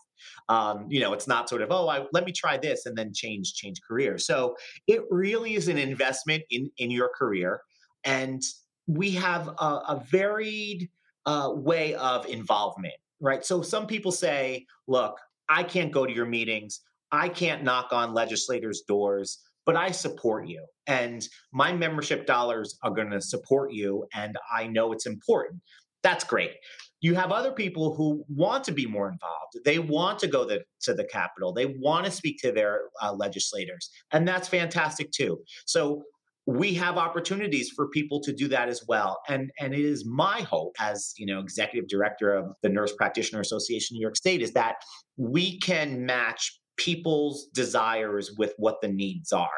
Um, 0.48 0.86
you 0.88 1.00
know, 1.00 1.12
it's 1.12 1.28
not 1.28 1.48
sort 1.48 1.62
of, 1.62 1.70
oh, 1.70 1.88
I, 1.88 2.06
let 2.12 2.24
me 2.24 2.32
try 2.32 2.56
this 2.56 2.86
and 2.86 2.96
then 2.96 3.12
change 3.14 3.54
change 3.54 3.80
career. 3.86 4.18
So 4.18 4.56
it 4.86 5.02
really 5.10 5.54
is 5.54 5.68
an 5.68 5.78
investment 5.78 6.42
in 6.50 6.70
in 6.78 6.90
your 6.90 7.10
career, 7.16 7.60
and 8.04 8.42
we 8.86 9.10
have 9.12 9.48
a, 9.48 9.52
a 9.88 10.04
varied 10.10 10.88
uh, 11.26 11.50
way 11.54 11.94
of 11.94 12.26
involvement, 12.26 12.94
right? 13.20 13.44
So 13.44 13.62
some 13.62 13.86
people 13.86 14.12
say, 14.12 14.66
look, 14.88 15.16
I 15.48 15.62
can't 15.62 15.92
go 15.92 16.06
to 16.06 16.12
your 16.12 16.26
meetings, 16.26 16.80
I 17.12 17.28
can't 17.28 17.62
knock 17.62 17.92
on 17.92 18.14
legislators' 18.14 18.82
doors. 18.86 19.38
But 19.66 19.76
I 19.76 19.90
support 19.90 20.48
you, 20.48 20.64
and 20.86 21.28
my 21.52 21.72
membership 21.72 22.26
dollars 22.26 22.78
are 22.82 22.90
going 22.90 23.10
to 23.10 23.20
support 23.20 23.72
you, 23.72 24.06
and 24.14 24.36
I 24.52 24.66
know 24.66 24.90
it's 24.92 25.06
important. 25.06 25.60
That's 26.02 26.24
great 26.24 26.52
you 27.00 27.14
have 27.14 27.32
other 27.32 27.52
people 27.52 27.94
who 27.94 28.24
want 28.28 28.64
to 28.64 28.72
be 28.72 28.86
more 28.86 29.10
involved. 29.10 29.58
They 29.64 29.78
want 29.78 30.18
to 30.20 30.26
go 30.26 30.44
the, 30.44 30.62
to 30.82 30.94
the 30.94 31.04
Capitol. 31.04 31.52
They 31.52 31.66
want 31.66 32.04
to 32.04 32.10
speak 32.10 32.38
to 32.42 32.52
their 32.52 32.82
uh, 33.02 33.12
legislators. 33.12 33.90
And 34.12 34.28
that's 34.28 34.48
fantastic 34.48 35.10
too. 35.10 35.38
So 35.66 36.02
we 36.46 36.74
have 36.74 36.96
opportunities 36.96 37.70
for 37.70 37.88
people 37.88 38.20
to 38.20 38.32
do 38.32 38.48
that 38.48 38.68
as 38.68 38.84
well. 38.88 39.20
And, 39.28 39.50
and 39.60 39.72
it 39.72 39.80
is 39.80 40.04
my 40.06 40.40
hope 40.42 40.74
as, 40.80 41.12
you 41.16 41.26
know, 41.26 41.40
executive 41.40 41.88
director 41.88 42.34
of 42.34 42.52
the 42.62 42.68
Nurse 42.68 42.92
Practitioner 42.92 43.40
Association 43.40 43.94
New 43.94 44.00
York 44.00 44.16
State 44.16 44.42
is 44.42 44.52
that 44.52 44.76
we 45.16 45.58
can 45.60 46.04
match 46.04 46.58
people's 46.76 47.46
desires 47.54 48.32
with 48.38 48.54
what 48.56 48.80
the 48.80 48.88
needs 48.88 49.32
are 49.32 49.48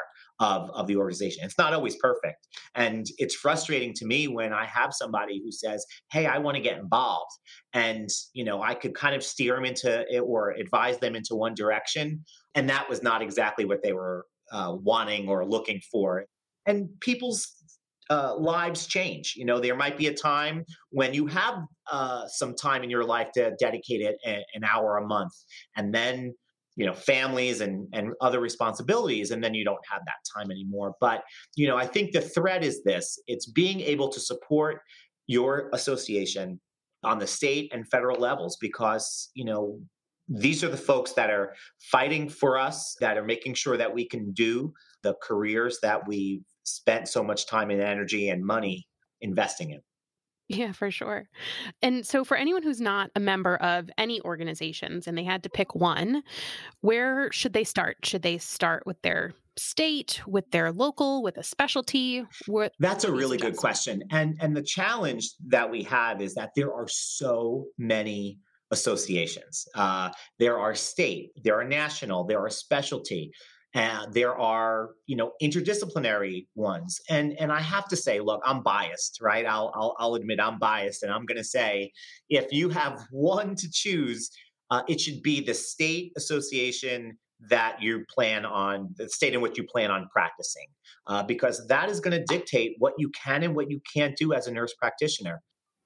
of, 0.43 0.69
of 0.71 0.89
the 0.89 0.97
organization. 0.97 1.45
It's 1.45 1.57
not 1.57 1.73
always 1.73 1.97
perfect. 1.97 2.49
And 2.75 3.07
it's 3.19 3.35
frustrating 3.35 3.95
to 3.95 4.05
me 4.05 4.27
when 4.27 4.53
I 4.53 4.67
have 4.67 4.93
somebody 4.93 5.41
who 5.43 5.53
says, 5.53 5.87
Hey, 6.11 6.27
I 6.27 6.39
want 6.39 6.57
to 6.57 6.63
get 6.63 6.79
involved. 6.79 7.31
And, 7.73 8.09
you 8.35 8.45
know, 8.45 8.61
I 8.61 8.75
could 8.75 8.95
kind 8.95 9.15
of 9.15 9.23
steer 9.23 9.55
them 9.55 9.65
into 9.65 10.05
it 10.11 10.19
or 10.19 10.51
advise 10.51 10.99
them 10.99 11.15
into 11.15 11.37
one 11.37 11.55
direction. 11.55 12.25
And 12.57 12.69
that 12.69 12.91
was 12.91 13.05
not 13.05 13.23
exactly 13.23 13.65
what 13.65 13.85
they 13.85 13.93
were 13.93 14.27
uh, 14.51 14.77
wanting 14.83 15.29
or 15.29 15.47
looking 15.47 15.81
for. 15.93 16.27
And 16.67 16.89
people's 17.01 17.49
uh, 18.11 18.35
lives 18.37 18.87
change. 18.87 19.35
You 19.37 19.47
know, 19.47 19.61
there 19.61 19.77
might 19.77 19.97
be 19.97 20.09
a 20.09 20.15
time 20.15 20.65
when 20.91 21.15
you 21.15 21.27
have 21.29 21.55
uh, 21.91 22.27
some 22.27 22.57
time 22.57 22.83
in 22.83 22.91
your 22.91 23.05
life 23.05 23.29
to 23.35 23.55
dedicate 23.61 24.01
it 24.01 24.17
an 24.25 24.65
hour 24.65 24.99
a 24.99 25.07
month, 25.07 25.33
and 25.77 25.95
then 25.95 26.35
you 26.77 26.87
know 26.87 26.95
families 26.95 27.61
and 27.61 27.87
and 27.93 28.13
other 28.21 28.41
responsibilities 28.41 29.31
and 29.31 29.43
then 29.43 29.55
you 29.55 29.65
don't 29.65 29.85
have 29.91 30.03
that 30.07 30.17
time 30.35 30.51
anymore. 30.51 30.95
But 31.01 31.23
you 31.57 31.67
know 31.67 31.77
i 31.77 31.87
think 31.87 32.13
the 32.13 32.21
thread 32.21 32.65
is 32.65 32.83
this 32.85 33.19
it's 33.27 33.47
being 33.47 33.81
able 33.81 34.09
to 34.09 34.21
support 34.21 34.81
your 35.27 35.71
association 35.73 36.61
on 37.05 37.19
the 37.19 37.27
state 37.27 37.71
and 37.75 37.89
federal 37.89 38.19
levels 38.19 38.57
because 38.61 39.31
you 39.35 39.45
know 39.45 39.79
these 40.29 40.63
are 40.65 40.69
the 40.69 40.77
folks 40.77 41.13
that 41.13 41.31
are 41.31 41.55
fighting 41.91 42.29
for 42.29 42.59
us 42.59 42.97
that 43.01 43.19
are 43.19 43.25
making 43.25 43.55
sure 43.55 43.77
that 43.77 43.93
we 43.93 44.07
can 44.07 44.33
do 44.33 44.73
the 45.03 45.15
careers 45.23 45.79
that 45.83 46.07
we've 46.07 46.45
spent 46.63 47.09
so 47.09 47.23
much 47.23 47.47
time 47.47 47.71
and 47.71 47.81
energy 47.81 48.29
and 48.29 48.45
money 48.45 48.87
investing 49.21 49.71
in 49.71 49.81
yeah, 50.49 50.73
for 50.73 50.91
sure. 50.91 51.29
And 51.81 52.07
so, 52.07 52.25
for 52.25 52.37
anyone 52.37 52.63
who's 52.63 52.81
not 52.81 53.11
a 53.15 53.21
member 53.21 53.57
of 53.57 53.91
any 53.97 54.21
organizations 54.23 55.07
and 55.07 55.17
they 55.17 55.25
had 55.25 55.43
to 55.45 55.51
pick 55.51 55.75
one, 55.75 56.23
where 56.81 57.31
should 57.33 57.53
they 57.53 57.65
start? 57.65 57.99
Should 58.05 58.23
they 58.23 58.39
start 58.39 58.85
with 58.87 59.01
their 59.03 59.33
state, 59.57 60.21
with 60.27 60.51
their 60.51 60.73
local, 60.73 61.23
with 61.23 61.37
a 61.37 61.43
specialty? 61.43 62.25
What 62.47 62.73
That's 62.79 63.05
a 63.05 63.13
really 63.13 63.39
good 63.39 63.57
question. 63.57 64.03
And 64.11 64.37
and 64.41 64.57
the 64.57 64.63
challenge 64.63 65.31
that 65.49 65.71
we 65.71 65.83
have 65.85 66.21
is 66.21 66.35
that 66.35 66.51
there 66.57 66.73
are 66.73 66.89
so 66.89 67.67
many 67.79 68.39
associations. 68.73 69.69
Uh, 69.75 70.11
there 70.39 70.59
are 70.59 70.75
state, 70.75 71.31
there 71.45 71.59
are 71.59 71.65
national, 71.65 72.25
there 72.25 72.41
are 72.41 72.51
specialty. 72.51 73.31
And 73.75 74.13
there 74.13 74.39
are, 74.39 74.91
you 75.07 75.17
know, 75.17 75.33
interdisciplinary 75.43 76.47
ones. 76.55 77.01
And 77.09 77.33
and 77.39 77.51
I 77.51 77.61
have 77.61 77.89
to 77.89 77.97
say, 77.97 78.21
look, 78.21 78.43
I'm 78.45 78.63
biased, 78.63 79.19
right? 79.23 79.47
I'll 79.47 79.73
I'll, 79.75 79.97
I'll 79.99 80.15
admit 80.15 80.41
I'm 80.41 80.59
biased, 80.59 81.03
and 81.03 81.13
I'm 81.13 81.25
going 81.25 81.39
to 81.39 81.45
say, 81.45 81.93
if 82.29 82.53
you 82.53 82.69
have 82.69 83.03
one 83.11 83.55
to 83.57 83.71
choose, 83.71 84.31
uh, 84.71 84.83
it 84.89 85.01
should 85.01 85.23
be 85.23 85.41
the 85.41 85.55
state 85.55 86.13
association 86.17 87.19
that 87.49 87.83
you 87.83 88.05
plan 88.09 88.45
on, 88.45 88.95
the 88.97 89.09
state 89.09 89.35
in 89.35 89.41
which 89.41 89.59
you 89.59 89.65
plan 89.65 89.91
on 89.91 90.09
practicing, 90.13 90.67
uh, 91.07 91.23
because 91.23 91.67
that 91.67 91.89
is 91.89 91.99
going 91.99 92.17
to 92.17 92.25
dictate 92.27 92.77
what 92.79 92.93
you 92.99 93.11
can 93.11 93.43
and 93.43 93.57
what 93.57 93.71
you 93.71 93.81
can't 93.93 94.17
do 94.17 94.33
as 94.33 94.47
a 94.47 94.53
nurse 94.53 94.75
practitioner, 94.75 95.43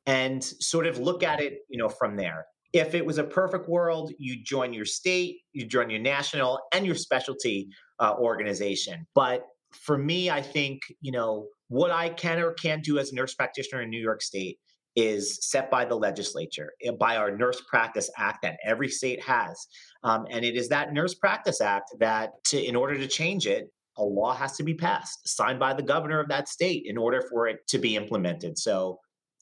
and 0.07 0.45
sort 0.45 0.87
of 0.87 0.99
look 0.99 1.23
at 1.23 1.41
it, 1.41 1.61
you 1.69 1.79
know, 1.79 1.89
from 1.89 2.17
there. 2.17 2.47
If 2.73 2.95
it 2.95 3.05
was 3.05 3.19
a 3.19 3.25
perfect 3.25 3.69
world, 3.69 4.13
you 4.19 4.43
join 4.43 4.73
your 4.73 4.85
state, 4.85 5.39
you 5.53 5.67
join 5.67 5.91
your 5.91 6.01
national 6.01 6.61
and 6.73 6.85
your 6.85 6.95
specialty 6.95 7.69
uh, 7.99 8.15
organization. 8.19 9.07
But 9.15 9.45
for 9.73 9.99
me, 9.99 10.31
I 10.31 10.43
think, 10.43 10.81
you 11.01 11.13
know, 11.13 11.49
what 11.69 11.91
I 11.91 12.11
can 12.11 12.39
or 12.39 12.53
can't 12.53 12.85
do 12.85 12.99
as 12.99 13.13
a 13.13 13.15
nurse 13.15 13.35
practitioner 13.35 13.83
in 13.83 13.91
New 13.91 14.01
York 14.01 14.23
State 14.23 14.59
is 14.95 15.39
set 15.43 15.71
by 15.71 15.85
the 15.85 15.95
legislature, 15.95 16.73
eh, 16.83 16.91
by 16.91 17.17
our 17.17 17.31
Nurse 17.37 17.61
Practice 17.69 18.11
Act 18.17 18.39
that 18.43 18.57
every 18.65 18.89
state 18.89 19.23
has. 19.23 19.67
Um, 20.03 20.27
and 20.31 20.45
it 20.45 20.57
is 20.57 20.69
that 20.71 20.93
Nurse 20.93 21.15
Practice 21.15 21.61
Act 21.61 21.91
that, 22.01 22.31
to, 22.47 22.63
in 22.63 22.75
order 22.75 22.97
to 22.97 23.07
change 23.07 23.47
it, 23.47 23.69
a 23.99 24.05
law 24.05 24.35
has 24.35 24.57
to 24.57 24.63
be 24.63 24.75
passed, 24.75 25.29
signed 25.29 25.59
by 25.59 25.75
the 25.75 25.83
governor 25.83 26.21
of 26.21 26.29
that 26.29 26.49
state 26.49 26.85
in 26.87 26.97
order 26.97 27.23
for 27.31 27.47
it 27.47 27.67
to 27.69 27.79
be 27.79 27.97
implemented. 27.97 28.59
So 28.59 28.99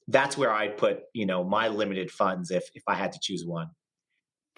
that's 0.09 0.37
where 0.37 0.53
I'd 0.53 0.77
put, 0.77 1.01
you 1.13 1.27
know, 1.27 1.45
my 1.45 1.69
limited 1.69 2.11
funds 2.11 2.51
if 2.51 2.69
if 2.75 2.83
I 2.87 2.95
had 2.95 3.13
to 3.13 3.19
choose 3.21 3.45
one. 3.47 3.69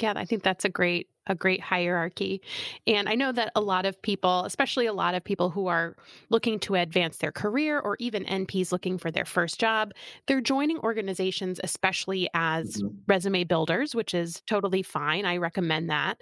Yeah, 0.00 0.14
I 0.16 0.24
think 0.24 0.42
that's 0.42 0.64
a 0.64 0.68
great 0.68 1.08
a 1.26 1.34
great 1.34 1.60
hierarchy. 1.60 2.40
And 2.86 3.08
I 3.08 3.14
know 3.14 3.32
that 3.32 3.52
a 3.54 3.60
lot 3.60 3.86
of 3.86 4.00
people, 4.00 4.44
especially 4.44 4.86
a 4.86 4.92
lot 4.92 5.14
of 5.14 5.24
people 5.24 5.50
who 5.50 5.66
are 5.66 5.96
looking 6.30 6.58
to 6.60 6.74
advance 6.74 7.18
their 7.18 7.32
career 7.32 7.78
or 7.78 7.96
even 7.98 8.24
NPs 8.24 8.72
looking 8.72 8.98
for 8.98 9.10
their 9.10 9.24
first 9.24 9.60
job, 9.60 9.92
they're 10.26 10.40
joining 10.40 10.78
organizations, 10.78 11.60
especially 11.62 12.28
as 12.34 12.76
mm-hmm. 12.76 12.96
resume 13.06 13.44
builders, 13.44 13.94
which 13.94 14.14
is 14.14 14.42
totally 14.46 14.82
fine. 14.82 15.24
I 15.24 15.36
recommend 15.36 15.90
that. 15.90 16.18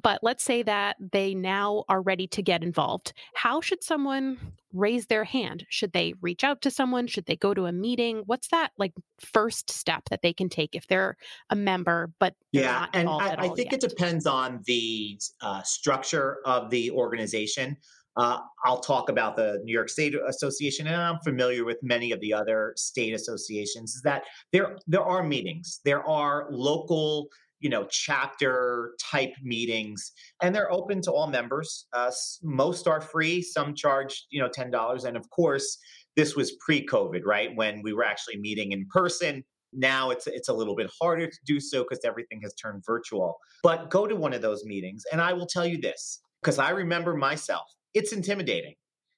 But 0.00 0.20
let's 0.22 0.42
say 0.42 0.62
that 0.64 0.96
they 0.98 1.34
now 1.34 1.84
are 1.88 2.02
ready 2.02 2.26
to 2.28 2.42
get 2.42 2.64
involved. 2.64 3.12
How 3.34 3.60
should 3.60 3.84
someone 3.84 4.38
raise 4.72 5.06
their 5.06 5.24
hand? 5.24 5.64
Should 5.68 5.92
they 5.92 6.14
reach 6.20 6.42
out 6.42 6.62
to 6.62 6.70
someone? 6.70 7.06
Should 7.06 7.26
they 7.26 7.36
go 7.36 7.54
to 7.54 7.66
a 7.66 7.72
meeting? 7.72 8.24
What's 8.26 8.48
that 8.48 8.72
like 8.76 8.92
first 9.20 9.70
step 9.70 10.02
that 10.10 10.20
they 10.20 10.32
can 10.32 10.48
take 10.48 10.74
if 10.74 10.86
they're 10.88 11.16
a 11.48 11.56
member, 11.56 12.10
but 12.18 12.34
yeah, 12.50 12.86
and 12.92 13.08
I, 13.08 13.36
I 13.38 13.48
think 13.50 13.72
yet? 13.72 13.84
it 13.84 13.88
depends 13.88 14.26
on 14.26 14.43
the 14.66 15.18
uh, 15.40 15.62
structure 15.62 16.38
of 16.44 16.70
the 16.70 16.90
organization. 16.90 17.76
Uh, 18.16 18.38
I'll 18.64 18.80
talk 18.80 19.08
about 19.08 19.36
the 19.36 19.60
New 19.64 19.72
York 19.72 19.88
State 19.88 20.14
Association, 20.28 20.86
and 20.86 20.96
I'm 20.96 21.18
familiar 21.24 21.64
with 21.64 21.78
many 21.82 22.12
of 22.12 22.20
the 22.20 22.32
other 22.32 22.72
state 22.76 23.12
associations. 23.12 23.94
Is 23.94 24.02
that 24.02 24.22
there 24.52 24.78
there 24.86 25.02
are 25.02 25.24
meetings, 25.24 25.80
there 25.84 26.06
are 26.08 26.46
local 26.50 27.28
you 27.64 27.70
know 27.70 27.86
chapter 27.90 28.92
type 29.00 29.32
meetings 29.42 30.12
and 30.42 30.54
they're 30.54 30.70
open 30.70 31.00
to 31.00 31.10
all 31.10 31.26
members 31.26 31.86
uh, 31.94 32.10
most 32.42 32.86
are 32.86 33.00
free 33.00 33.40
some 33.40 33.74
charge 33.74 34.26
you 34.30 34.40
know 34.40 34.50
$10 34.50 35.04
and 35.04 35.16
of 35.16 35.28
course 35.30 35.78
this 36.14 36.36
was 36.36 36.56
pre-covid 36.60 37.22
right 37.24 37.56
when 37.56 37.80
we 37.82 37.94
were 37.94 38.04
actually 38.04 38.36
meeting 38.36 38.72
in 38.72 38.86
person 38.90 39.42
now 39.74 40.10
it's 40.10 40.26
it's 40.26 40.48
a 40.48 40.54
little 40.54 40.74
bit 40.74 40.90
harder 41.00 41.26
to 41.26 41.38
do 41.46 41.60
so 41.60 41.82
because 41.82 42.00
everything 42.04 42.40
has 42.42 42.54
turned 42.54 42.82
virtual. 42.86 43.36
But 43.62 43.90
go 43.90 44.06
to 44.06 44.16
one 44.16 44.32
of 44.32 44.42
those 44.42 44.64
meetings 44.64 45.04
and 45.12 45.20
i 45.20 45.32
will 45.32 45.46
tell 45.46 45.66
you 45.66 45.80
this 45.80 46.20
because 46.40 46.58
i 46.58 46.70
remember 46.70 47.14
myself 47.14 47.66
it's 47.94 48.12
intimidating. 48.12 48.74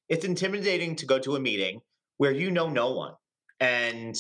It's 0.09 0.25
intimidating 0.25 0.95
to 0.97 1.07
go 1.07 1.19
to 1.19 1.35
a 1.35 1.41
meeting 1.41 1.81
where 2.19 2.31
you 2.31 2.51
know 2.51 2.69
no 2.69 2.93
one 2.93 3.15
and 3.59 4.17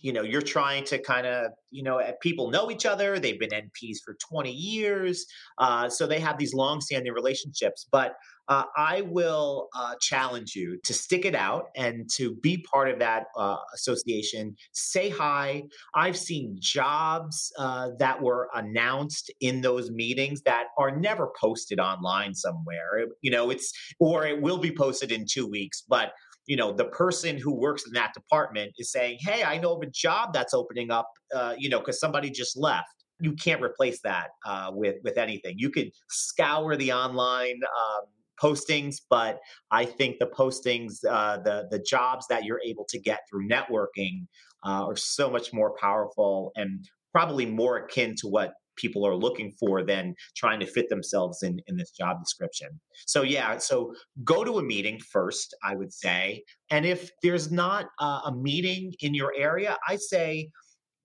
you 0.00 0.12
know 0.12 0.22
you're 0.22 0.42
trying 0.42 0.84
to 0.84 0.98
kind 0.98 1.26
of 1.26 1.52
you 1.70 1.82
know 1.82 1.98
eh, 1.98 2.12
people 2.20 2.50
know 2.50 2.70
each 2.70 2.86
other 2.86 3.18
they've 3.18 3.38
been 3.38 3.50
nps 3.50 3.96
for 4.04 4.16
20 4.20 4.50
years 4.50 5.26
uh, 5.58 5.88
so 5.88 6.06
they 6.06 6.20
have 6.20 6.38
these 6.38 6.54
long-standing 6.54 7.12
relationships 7.12 7.86
but 7.90 8.14
uh, 8.48 8.64
i 8.76 9.02
will 9.02 9.68
uh, 9.74 9.94
challenge 10.00 10.54
you 10.54 10.78
to 10.84 10.94
stick 10.94 11.24
it 11.24 11.34
out 11.34 11.66
and 11.76 12.08
to 12.08 12.34
be 12.36 12.64
part 12.72 12.88
of 12.88 12.98
that 12.98 13.24
uh, 13.36 13.56
association 13.74 14.54
say 14.72 15.08
hi. 15.10 15.62
I've 15.94 16.16
seen 16.16 16.56
jobs 16.60 17.52
uh, 17.58 17.90
that 17.98 18.20
were 18.20 18.48
announced 18.54 19.30
in 19.40 19.60
those 19.60 19.90
meetings 19.90 20.42
that 20.42 20.66
are 20.78 20.96
never 20.96 21.30
posted 21.40 21.80
online 21.80 22.34
somewhere 22.34 23.06
you 23.20 23.30
know 23.30 23.50
it's 23.50 23.72
or 23.98 24.26
it 24.26 24.40
will 24.40 24.58
be 24.58 24.70
posted 24.70 25.12
in 25.12 25.26
two 25.28 25.46
weeks 25.46 25.82
but 25.88 26.12
you 26.48 26.56
know 26.56 26.72
the 26.72 26.86
person 26.86 27.38
who 27.38 27.54
works 27.54 27.86
in 27.86 27.92
that 27.92 28.12
department 28.14 28.72
is 28.78 28.90
saying 28.90 29.18
hey 29.20 29.44
i 29.44 29.56
know 29.58 29.76
of 29.76 29.82
a 29.82 29.90
job 29.90 30.32
that's 30.32 30.54
opening 30.54 30.90
up 30.90 31.08
uh, 31.36 31.54
you 31.56 31.68
know 31.68 31.78
because 31.78 32.00
somebody 32.00 32.30
just 32.30 32.56
left. 32.56 32.88
You 33.20 33.32
can't 33.32 33.60
replace 33.60 34.00
that 34.02 34.28
uh, 34.46 34.70
with 34.72 34.96
with 35.04 35.18
anything. 35.18 35.54
You 35.58 35.70
could 35.70 35.90
scour 36.08 36.76
the 36.76 36.92
online 36.92 37.60
um, 37.64 38.04
postings 38.40 38.98
but 39.10 39.40
i 39.72 39.84
think 39.84 40.16
the 40.20 40.26
postings 40.26 41.04
uh, 41.08 41.38
the 41.38 41.66
the 41.72 41.80
jobs 41.80 42.24
that 42.28 42.44
you're 42.44 42.60
able 42.64 42.86
to 42.88 42.98
get 43.00 43.18
through 43.28 43.48
networking 43.48 44.26
uh, 44.64 44.86
are 44.86 44.96
so 44.96 45.28
much 45.28 45.52
more 45.52 45.74
powerful 45.80 46.52
and 46.54 46.88
probably 47.12 47.44
more 47.44 47.78
akin 47.78 48.14
to 48.16 48.28
what 48.28 48.52
people 48.78 49.06
are 49.06 49.14
looking 49.14 49.52
for 49.52 49.82
than 49.82 50.14
trying 50.36 50.60
to 50.60 50.66
fit 50.66 50.88
themselves 50.88 51.42
in 51.42 51.60
in 51.66 51.76
this 51.76 51.90
job 51.90 52.18
description. 52.20 52.68
So 53.06 53.22
yeah 53.22 53.58
so 53.58 53.94
go 54.24 54.44
to 54.44 54.58
a 54.58 54.62
meeting 54.62 54.98
first 55.00 55.54
i 55.62 55.74
would 55.74 55.92
say. 55.92 56.42
And 56.70 56.84
if 56.86 57.10
there's 57.22 57.50
not 57.50 57.86
uh, 57.98 58.20
a 58.26 58.32
meeting 58.34 58.94
in 59.00 59.14
your 59.14 59.32
area 59.36 59.76
i 59.88 59.96
say 59.96 60.48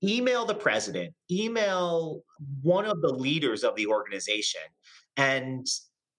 email 0.04 0.46
the 0.46 0.56
president 0.56 1.14
email 1.32 2.22
one 2.62 2.86
of 2.86 3.02
the 3.02 3.14
leaders 3.14 3.64
of 3.64 3.76
the 3.76 3.88
organization 3.88 4.62
and 5.18 5.66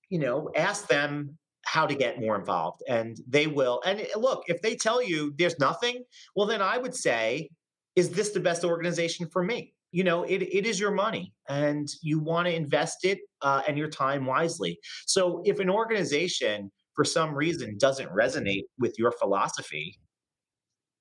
you 0.09 0.19
know 0.19 0.51
ask 0.57 0.89
them 0.89 1.37
how 1.65 1.87
to 1.87 1.95
get 1.95 2.21
more 2.21 2.37
involved. 2.37 2.83
And 2.89 3.19
they 3.27 3.47
will 3.47 3.83
and 3.85 4.07
look 4.17 4.45
if 4.47 4.61
they 4.63 4.77
tell 4.77 5.03
you 5.03 5.35
there's 5.39 5.59
nothing 5.59 6.05
well 6.37 6.47
then 6.47 6.63
i 6.63 6.79
would 6.79 6.95
say 6.95 7.51
is 7.97 8.11
this 8.11 8.31
the 8.31 8.41
best 8.41 8.65
organization 8.65 9.29
for 9.29 9.43
me 9.43 9.74
you 9.95 10.03
know 10.03 10.25
it, 10.25 10.43
it 10.43 10.67
is 10.67 10.81
your 10.81 10.91
money 10.91 11.33
and 11.49 11.89
you 12.03 12.19
want 12.19 12.47
to 12.49 12.55
invest 12.55 13.05
it 13.05 13.21
uh, 13.43 13.63
and 13.69 13.79
your 13.79 13.89
time 13.89 14.27
wisely. 14.27 14.77
So 15.07 15.41
if 15.45 15.61
an 15.61 15.71
organization 15.71 16.73
for 16.97 17.05
some 17.05 17.33
reason 17.35 17.79
doesn't 17.79 18.11
resonate 18.11 18.65
with 18.79 18.99
your 18.99 19.13
philosophy 19.13 19.99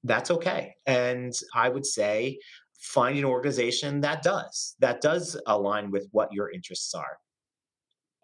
that's 0.06 0.30
okay. 0.32 0.76
And 0.86 1.34
i 1.56 1.70
would 1.70 1.86
say 1.86 2.38
find 2.80 3.18
an 3.18 3.26
organization 3.26 4.02
that 4.02 4.22
does 4.22 4.76
that 4.80 5.02
does 5.02 5.40
align 5.48 5.90
with 5.90 6.06
what 6.12 6.32
your 6.32 6.52
interests 6.52 6.94
are 6.94 7.18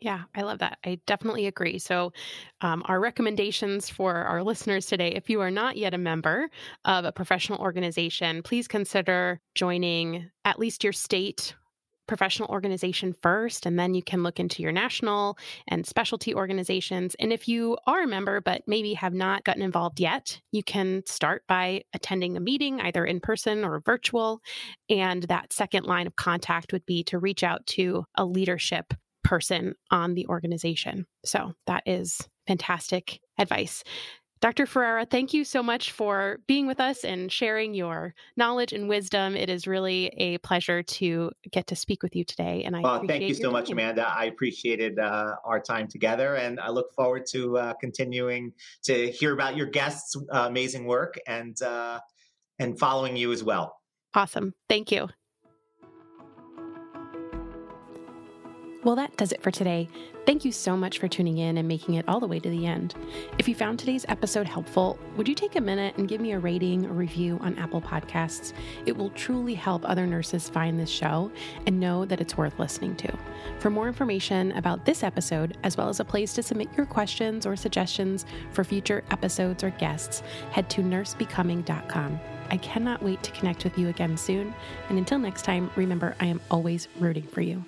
yeah, 0.02 0.24
I 0.36 0.42
love 0.42 0.60
that. 0.60 0.78
I 0.86 1.00
definitely 1.06 1.48
agree. 1.48 1.78
So, 1.80 2.14
um, 2.62 2.84
our 2.86 3.00
recommendations 3.00 3.90
for 3.90 4.16
our 4.16 4.44
listeners 4.44 4.86
today 4.86 5.10
if 5.10 5.30
you 5.30 5.42
are 5.42 5.52
not 5.52 5.78
yet 5.78 5.94
a 5.94 5.98
member 5.98 6.50
of 6.86 7.06
a 7.06 7.12
professional 7.12 7.60
organization, 7.60 8.42
please 8.44 8.68
consider 8.68 9.40
joining 9.56 10.30
at 10.46 10.60
least 10.60 10.84
your 10.84 10.94
state 10.94 11.56
professional 12.10 12.50
organization 12.50 13.14
first, 13.22 13.68
and 13.68 13.78
then 13.78 13.94
you 13.94 14.02
can 14.02 14.24
look 14.24 14.40
into 14.40 14.64
your 14.64 14.72
national 14.72 15.38
and 15.68 15.86
specialty 15.86 16.34
organizations. 16.34 17.16
And 17.20 17.32
if 17.32 17.48
you 17.48 17.78
are 17.86 18.02
a 18.02 18.08
member 18.08 18.42
but 18.42 18.64
maybe 18.66 18.96
have 18.96 19.14
not 19.14 19.44
gotten 19.44 19.62
involved 19.62 20.00
yet, 20.00 20.42
you 20.52 20.64
can 20.64 21.04
start 21.06 21.44
by 21.48 21.84
attending 21.94 22.36
a 22.36 22.40
meeting, 22.40 22.82
either 22.82 23.06
in 23.06 23.20
person 23.20 23.64
or 23.64 23.80
virtual. 23.82 24.42
And 24.90 25.24
that 25.24 25.54
second 25.54 25.86
line 25.86 26.08
of 26.08 26.16
contact 26.16 26.74
would 26.74 26.86
be 26.88 27.04
to 27.06 27.20
reach 27.20 27.44
out 27.44 27.66
to 27.68 28.06
a 28.16 28.26
leadership 28.26 28.94
person 29.23 29.75
on 29.91 30.13
the 30.13 30.27
organization. 30.27 31.05
So 31.25 31.53
that 31.67 31.84
is 31.86 32.19
fantastic 32.47 33.19
advice. 33.38 33.84
Dr. 34.41 34.65
Ferrara, 34.65 35.05
thank 35.05 35.34
you 35.34 35.43
so 35.43 35.62
much 35.62 35.91
for 35.91 36.39
being 36.47 36.65
with 36.65 36.79
us 36.79 37.03
and 37.03 37.29
sharing 37.29 37.73
your 37.73 38.13
knowledge 38.38 38.71
and 38.71 38.88
wisdom. 38.88 39.36
It 39.36 39.49
is 39.49 39.67
really 39.67 40.08
a 40.17 40.38
pleasure 40.38 40.82
to 40.82 41.32
get 41.51 41.67
to 41.67 41.75
speak 41.75 42.03
with 42.03 42.15
you 42.15 42.23
today. 42.23 42.63
And 42.63 42.73
I 42.75 42.79
well, 42.79 43.03
thank 43.05 43.23
you 43.23 43.34
so 43.34 43.51
much, 43.51 43.69
Amanda. 43.69 44.08
I 44.08 44.25
appreciated 44.25 44.97
uh, 44.97 45.36
our 45.43 45.60
time 45.60 45.89
together, 45.89 46.36
and 46.36 46.58
I 46.58 46.69
look 46.69 46.93
forward 46.93 47.25
to 47.32 47.58
uh, 47.58 47.73
continuing 47.82 48.53
to 48.84 49.12
hear 49.12 49.34
about 49.34 49.58
your 49.58 49.67
guests' 49.67 50.15
uh, 50.15 50.45
amazing 50.47 50.86
work 50.86 51.19
and 51.27 51.62
uh, 51.62 51.99
and 52.60 52.79
following 52.79 53.17
you 53.17 53.34
as 53.34 53.43
well. 53.43 53.75
Awesome. 54.13 54.53
Thank 54.69 54.91
you. 54.91 55.10
Well, 58.82 58.96
that 58.96 59.18
does 59.18 59.34
it 59.34 59.44
for 59.44 59.52
today. 59.52 59.89
Thank 60.26 60.46
you 60.46 60.54
so 60.54 60.78
much 60.78 61.00
for 61.00 61.10
tuning 61.10 61.38
in 61.39 61.58
and 61.58 61.68
making 61.68 61.96
it 61.96 62.08
all 62.08 62.22
the 62.22 62.28
way 62.28 62.39
to 62.39 62.50
the 62.50 62.65
end. 62.65 62.96
If 63.38 63.50
you 63.50 63.54
found 63.54 63.78
today's 63.78 64.06
episode 64.08 64.48
helpful, 64.48 64.98
would 65.18 65.28
you 65.28 65.36
take 65.36 65.58
a 65.58 65.62
minute 65.62 65.98
and 65.98 66.08
give 66.08 66.22
me 66.22 66.32
a 66.32 66.39
rating 66.39 66.86
or 66.86 66.94
review 66.94 67.38
on 67.42 67.58
Apple 67.58 67.82
Podcasts? 67.82 68.54
It 68.86 68.96
will 68.96 69.10
truly 69.10 69.54
help 69.54 69.84
other 69.84 70.08
nurses 70.08 70.48
find 70.48 70.80
this 70.80 70.89
show 70.89 71.30
and 71.68 71.78
know 71.78 72.06
that 72.06 72.22
it's 72.22 72.38
worth 72.38 72.58
listening 72.58 72.96
to. 72.98 73.12
For 73.60 73.70
more 73.70 73.89
information 73.89 74.54
about 74.54 74.86
this 74.86 75.04
episode, 75.04 75.58
as 75.63 75.76
well 75.76 75.89
as 75.89 76.00
a 76.00 76.06
place 76.06 76.32
to 76.36 76.44
submit 76.44 76.70
your 76.78 76.86
questions 76.86 77.46
or 77.46 77.58
suggestions 77.58 78.26
for 78.54 78.63
future 78.63 79.04
episodes 79.12 79.62
or 79.62 79.72
guests, 79.72 80.24
head 80.52 80.70
to 80.70 80.82
nursebecoming.com. 80.82 82.18
I 82.50 82.58
cannot 82.58 83.04
wait 83.04 83.22
to 83.24 83.32
connect 83.32 83.65
with 83.65 83.78
you 83.78 83.89
again 83.89 84.15
soon. 84.15 84.54
And 84.88 84.98
until 84.98 85.20
next 85.20 85.42
time, 85.42 85.70
remember, 85.76 86.15
I 86.22 86.28
am 86.28 86.39
always 86.50 86.88
rooting 86.98 87.28
for 87.28 87.42
you. 87.42 87.63